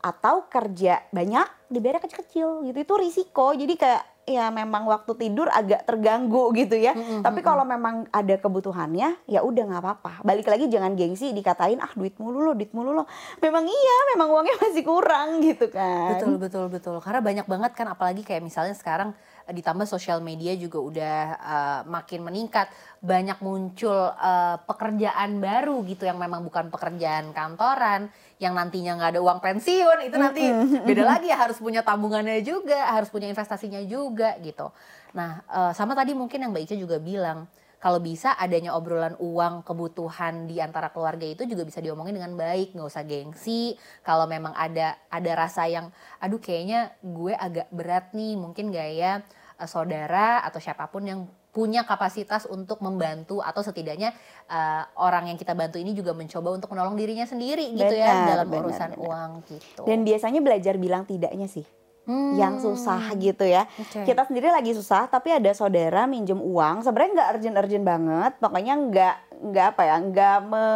atau 0.00 0.46
kerja 0.46 1.02
banyak 1.10 1.46
dibayarnya 1.66 2.02
kecil-kecil 2.04 2.66
gitu. 2.70 2.78
Itu 2.78 2.94
risiko. 2.98 3.50
Jadi 3.54 3.74
kayak 3.74 4.16
ya 4.26 4.50
memang 4.50 4.90
waktu 4.90 5.14
tidur 5.14 5.46
agak 5.46 5.86
terganggu 5.86 6.50
gitu 6.58 6.74
ya. 6.74 6.92
Mm 6.92 7.02
-hmm. 7.02 7.20
Tapi 7.22 7.40
kalau 7.46 7.62
memang 7.62 8.10
ada 8.10 8.34
kebutuhannya, 8.34 9.22
ya 9.30 9.40
udah 9.46 9.64
nggak 9.70 9.82
apa-apa. 9.82 10.12
Balik 10.26 10.50
lagi 10.50 10.66
jangan 10.66 10.98
gengsi 10.98 11.30
dikatain 11.30 11.78
ah 11.78 11.90
duit 11.94 12.18
mulu 12.18 12.42
lo, 12.42 12.52
duit 12.58 12.74
mulu 12.74 12.90
lo. 12.90 13.06
Memang 13.38 13.64
iya, 13.64 13.96
memang 14.14 14.28
uangnya 14.34 14.58
masih 14.66 14.82
kurang 14.82 15.38
gitu 15.46 15.70
kan. 15.70 16.18
Betul 16.18 16.42
betul 16.42 16.66
betul. 16.66 16.96
Karena 16.98 17.22
banyak 17.22 17.46
banget 17.46 17.72
kan 17.78 17.86
apalagi 17.86 18.26
kayak 18.26 18.42
misalnya 18.42 18.74
sekarang 18.74 19.14
eh, 19.46 19.54
ditambah 19.54 19.86
sosial 19.86 20.18
media 20.18 20.58
juga 20.58 20.82
udah 20.82 21.18
uh, 21.38 21.80
makin 21.86 22.26
meningkat 22.26 22.66
banyak 22.98 23.38
muncul 23.38 24.10
uh, 24.10 24.58
pekerjaan 24.66 25.38
baru 25.38 25.86
gitu 25.86 26.02
yang 26.02 26.18
memang 26.18 26.42
bukan 26.42 26.66
pekerjaan 26.74 27.30
kantoran 27.30 28.10
yang 28.36 28.52
nantinya 28.52 29.00
nggak 29.00 29.10
ada 29.16 29.20
uang 29.24 29.40
pensiun 29.40 29.98
itu 30.12 30.16
nanti 30.20 30.44
beda 30.84 31.02
lagi 31.08 31.32
ya 31.32 31.40
harus 31.40 31.56
punya 31.56 31.80
tabungannya 31.80 32.44
juga 32.44 32.92
harus 32.92 33.08
punya 33.08 33.32
investasinya 33.32 33.80
juga 33.88 34.36
gitu. 34.44 34.68
Nah 35.16 35.40
uh, 35.48 35.72
sama 35.72 35.96
tadi 35.96 36.12
mungkin 36.12 36.44
yang 36.44 36.52
Mbak 36.52 36.62
Ica 36.68 36.76
juga 36.76 37.00
bilang 37.00 37.48
kalau 37.80 38.00
bisa 38.00 38.36
adanya 38.36 38.76
obrolan 38.76 39.16
uang 39.20 39.64
kebutuhan 39.64 40.48
di 40.48 40.60
antara 40.60 40.92
keluarga 40.92 41.24
itu 41.24 41.48
juga 41.48 41.64
bisa 41.64 41.80
diomongin 41.80 42.20
dengan 42.20 42.36
baik 42.36 42.76
nggak 42.76 42.88
usah 42.88 43.04
gengsi. 43.08 43.76
Kalau 44.04 44.28
memang 44.28 44.52
ada 44.52 45.00
ada 45.08 45.32
rasa 45.32 45.64
yang 45.64 45.88
aduh 46.20 46.40
kayaknya 46.40 46.92
gue 47.00 47.32
agak 47.32 47.72
berat 47.72 48.12
nih 48.12 48.36
mungkin 48.36 48.68
gaya 48.68 49.24
uh, 49.56 49.68
saudara 49.68 50.44
atau 50.44 50.60
siapa 50.60 50.84
pun 50.92 51.08
yang 51.08 51.20
punya 51.56 51.88
kapasitas 51.88 52.44
untuk 52.44 52.84
membantu 52.84 53.40
atau 53.40 53.64
setidaknya 53.64 54.12
uh, 54.52 54.84
orang 55.00 55.32
yang 55.32 55.40
kita 55.40 55.56
bantu 55.56 55.80
ini 55.80 55.96
juga 55.96 56.12
mencoba 56.12 56.52
untuk 56.52 56.68
menolong 56.76 56.92
dirinya 57.00 57.24
sendiri 57.24 57.72
benar, 57.72 57.80
gitu 57.80 57.94
ya 57.96 58.12
dalam 58.28 58.46
benar, 58.52 58.60
urusan 58.68 58.90
benar. 58.92 59.00
uang 59.08 59.30
gitu. 59.48 59.82
Dan 59.88 60.04
biasanya 60.04 60.40
belajar 60.44 60.76
bilang 60.76 61.08
tidaknya 61.08 61.48
sih. 61.48 61.64
Hmm. 62.06 62.38
yang 62.38 62.62
susah 62.62 63.18
gitu 63.18 63.42
ya. 63.42 63.66
Okay. 63.66 64.06
Kita 64.06 64.30
sendiri 64.30 64.46
lagi 64.46 64.70
susah, 64.70 65.10
tapi 65.10 65.34
ada 65.34 65.50
saudara 65.50 66.06
minjem 66.06 66.38
uang, 66.38 66.86
sebenarnya 66.86 67.10
nggak 67.18 67.30
urgent-urgent 67.34 67.82
banget, 67.82 68.32
pokoknya 68.38 68.74
nggak 68.78 69.16
nggak 69.50 69.66
apa 69.74 69.82
ya, 69.82 69.96
nggak 70.06 70.38
me 70.46 70.66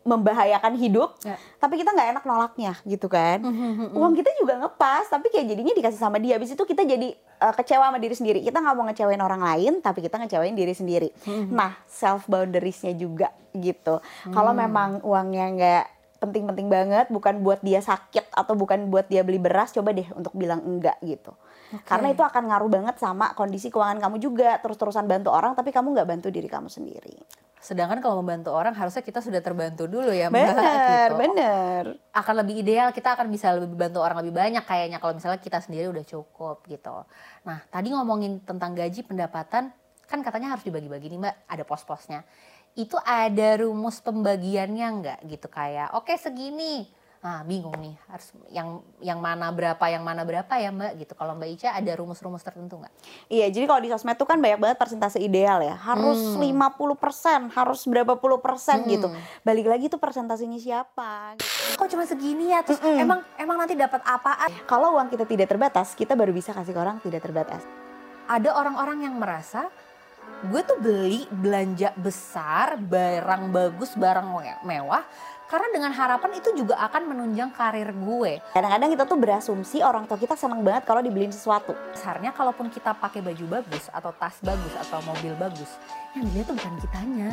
membahayakan 0.00 0.80
hidup, 0.80 1.12
ya. 1.20 1.36
tapi 1.60 1.76
kita 1.76 1.92
nggak 1.92 2.08
enak 2.16 2.24
nolaknya 2.24 2.72
gitu 2.88 3.04
kan. 3.12 3.44
Hmm, 3.44 3.52
hmm, 3.52 3.72
hmm, 3.76 3.88
Uang 4.00 4.16
kita 4.16 4.32
juga 4.40 4.56
ngepas, 4.56 5.12
tapi 5.12 5.28
kayak 5.28 5.52
jadinya 5.52 5.76
dikasih 5.76 6.00
sama 6.00 6.16
dia. 6.16 6.40
Habis 6.40 6.56
itu 6.56 6.62
kita 6.64 6.88
jadi 6.88 7.12
uh, 7.44 7.52
kecewa 7.52 7.92
sama 7.92 8.00
diri 8.00 8.16
sendiri. 8.16 8.38
Kita 8.40 8.64
nggak 8.64 8.74
mau 8.80 8.84
ngecewain 8.88 9.20
orang 9.20 9.42
lain, 9.44 9.72
tapi 9.84 10.00
kita 10.00 10.16
ngecewain 10.16 10.56
diri 10.56 10.72
sendiri. 10.72 11.08
Nah, 11.52 11.76
self 11.84 12.24
boundariesnya 12.32 12.96
juga 12.96 13.28
gitu. 13.52 14.00
Hmm. 14.00 14.32
Kalau 14.32 14.56
memang 14.56 15.04
uangnya 15.04 15.46
nggak 15.52 15.84
penting-penting 16.20 16.68
banget, 16.72 17.06
bukan 17.12 17.44
buat 17.44 17.60
dia 17.60 17.80
sakit 17.80 18.32
atau 18.32 18.56
bukan 18.56 18.88
buat 18.88 19.08
dia 19.08 19.20
beli 19.20 19.40
beras, 19.40 19.72
coba 19.72 19.92
deh 19.92 20.08
untuk 20.16 20.32
bilang 20.32 20.64
enggak 20.64 20.96
gitu. 21.04 21.32
Okay. 21.70 21.86
Karena 21.96 22.08
itu 22.12 22.24
akan 22.24 22.42
ngaruh 22.50 22.70
banget 22.72 22.96
sama 22.98 23.32
kondisi 23.36 23.68
keuangan 23.68 24.00
kamu 24.00 24.16
juga. 24.20 24.58
Terus-terusan 24.64 25.04
bantu 25.04 25.28
orang, 25.32 25.52
tapi 25.52 25.72
kamu 25.72 25.92
nggak 25.92 26.08
bantu 26.08 26.28
diri 26.32 26.48
kamu 26.48 26.68
sendiri. 26.72 27.20
Sedangkan 27.60 28.00
kalau 28.00 28.24
membantu 28.24 28.56
orang 28.56 28.72
harusnya 28.72 29.04
kita 29.04 29.20
sudah 29.20 29.44
terbantu 29.44 29.84
dulu 29.84 30.08
ya 30.08 30.32
Mbak. 30.32 30.40
Benar, 30.40 31.08
gitu. 31.12 31.14
benar. 31.20 31.82
Akan 32.16 32.34
lebih 32.40 32.56
ideal 32.64 32.88
kita 32.90 33.12
akan 33.12 33.28
bisa 33.28 33.52
lebih 33.52 33.76
bantu 33.76 34.00
orang 34.00 34.24
lebih 34.24 34.32
banyak 34.32 34.64
kayaknya 34.64 34.96
kalau 34.96 35.12
misalnya 35.12 35.36
kita 35.36 35.60
sendiri 35.60 35.92
udah 35.92 36.04
cukup 36.08 36.64
gitu. 36.64 37.04
Nah, 37.44 37.60
tadi 37.68 37.92
ngomongin 37.92 38.40
tentang 38.42 38.72
gaji 38.72 39.04
pendapatan 39.04 39.70
kan 40.10 40.18
katanya 40.26 40.56
harus 40.56 40.66
dibagi-bagi 40.66 41.06
nih 41.12 41.20
Mbak, 41.20 41.36
ada 41.46 41.62
pos-posnya. 41.68 42.20
Itu 42.74 42.96
ada 43.04 43.60
rumus 43.60 44.00
pembagiannya 44.00 44.86
nggak 45.04 45.18
gitu 45.28 45.46
kayak 45.52 45.92
oke 45.92 46.08
okay, 46.08 46.16
segini 46.16 46.99
ah 47.20 47.44
bingung 47.44 47.76
nih 47.76 47.92
harus 48.08 48.32
yang 48.48 48.80
yang 49.04 49.20
mana 49.20 49.52
berapa 49.52 49.84
yang 49.92 50.00
mana 50.00 50.24
berapa 50.24 50.48
ya 50.56 50.72
mbak 50.72 51.04
gitu 51.04 51.12
kalau 51.12 51.36
mbak 51.36 51.52
Ica 51.52 51.76
ada 51.76 51.92
rumus-rumus 51.92 52.40
tertentu 52.40 52.80
nggak? 52.80 52.88
Iya 53.28 53.52
jadi 53.52 53.68
kalau 53.68 53.80
di 53.84 53.92
sosmed 53.92 54.16
tuh 54.16 54.24
kan 54.24 54.40
banyak 54.40 54.56
banget 54.56 54.80
persentase 54.80 55.20
ideal 55.20 55.60
ya 55.60 55.76
harus 55.76 56.16
hmm. 56.16 56.64
50% 56.72 57.52
harus 57.52 57.80
berapa 57.84 58.16
puluh 58.16 58.40
persen 58.40 58.88
gitu. 58.88 59.12
hmm. 59.12 59.20
gitu 59.20 59.44
balik 59.44 59.68
lagi 59.68 59.92
tuh 59.92 60.00
persentasenya 60.00 60.56
siapa? 60.56 61.36
Gitu. 61.36 61.76
Kok 61.76 61.88
cuma 61.92 62.08
segini 62.08 62.56
ya 62.56 62.64
terus 62.64 62.80
mm 62.80 62.88
-mm. 62.88 63.04
emang 63.04 63.20
emang 63.36 63.56
nanti 63.60 63.76
dapat 63.76 64.00
apa? 64.00 64.48
Kalau 64.64 64.96
uang 64.96 65.12
kita 65.12 65.28
tidak 65.28 65.52
terbatas 65.52 65.92
kita 65.92 66.16
baru 66.16 66.32
bisa 66.32 66.56
kasih 66.56 66.72
ke 66.72 66.80
orang 66.80 67.04
tidak 67.04 67.20
terbatas. 67.20 67.68
Ada 68.32 68.56
orang-orang 68.56 69.04
yang 69.04 69.20
merasa 69.20 69.68
gue 70.40 70.60
tuh 70.64 70.80
beli 70.80 71.28
belanja 71.28 71.92
besar 72.00 72.80
barang 72.80 73.52
bagus 73.52 73.92
barang 73.92 74.24
mewah 74.64 75.04
karena 75.50 75.66
dengan 75.74 75.90
harapan 75.90 76.38
itu 76.38 76.54
juga 76.54 76.78
akan 76.78 77.10
menunjang 77.10 77.50
karir 77.50 77.90
gue. 77.90 78.38
Kadang-kadang 78.54 78.90
kita 78.94 79.04
tuh 79.04 79.18
berasumsi 79.18 79.82
orang 79.82 80.06
tua 80.06 80.14
kita 80.14 80.38
senang 80.38 80.62
banget 80.62 80.86
kalau 80.86 81.02
dibeliin 81.02 81.34
sesuatu. 81.34 81.74
Dasarnya 81.90 82.30
kalaupun 82.30 82.70
kita 82.70 82.94
pakai 82.94 83.18
baju 83.18 83.58
bagus 83.58 83.90
atau 83.90 84.14
tas 84.14 84.38
bagus 84.46 84.74
atau 84.78 85.02
mobil 85.02 85.34
bagus, 85.34 85.74
yang 86.14 86.22
dilihat 86.30 86.46
tuh 86.46 86.54
bukan 86.54 86.74
kitanya, 86.78 87.28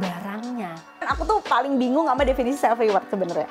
barangnya. 0.00 0.72
Aku 1.12 1.28
tuh 1.28 1.44
paling 1.44 1.76
bingung 1.76 2.08
sama 2.08 2.24
definisi 2.24 2.56
self 2.56 2.80
reward 2.80 3.04
sebenarnya. 3.12 3.46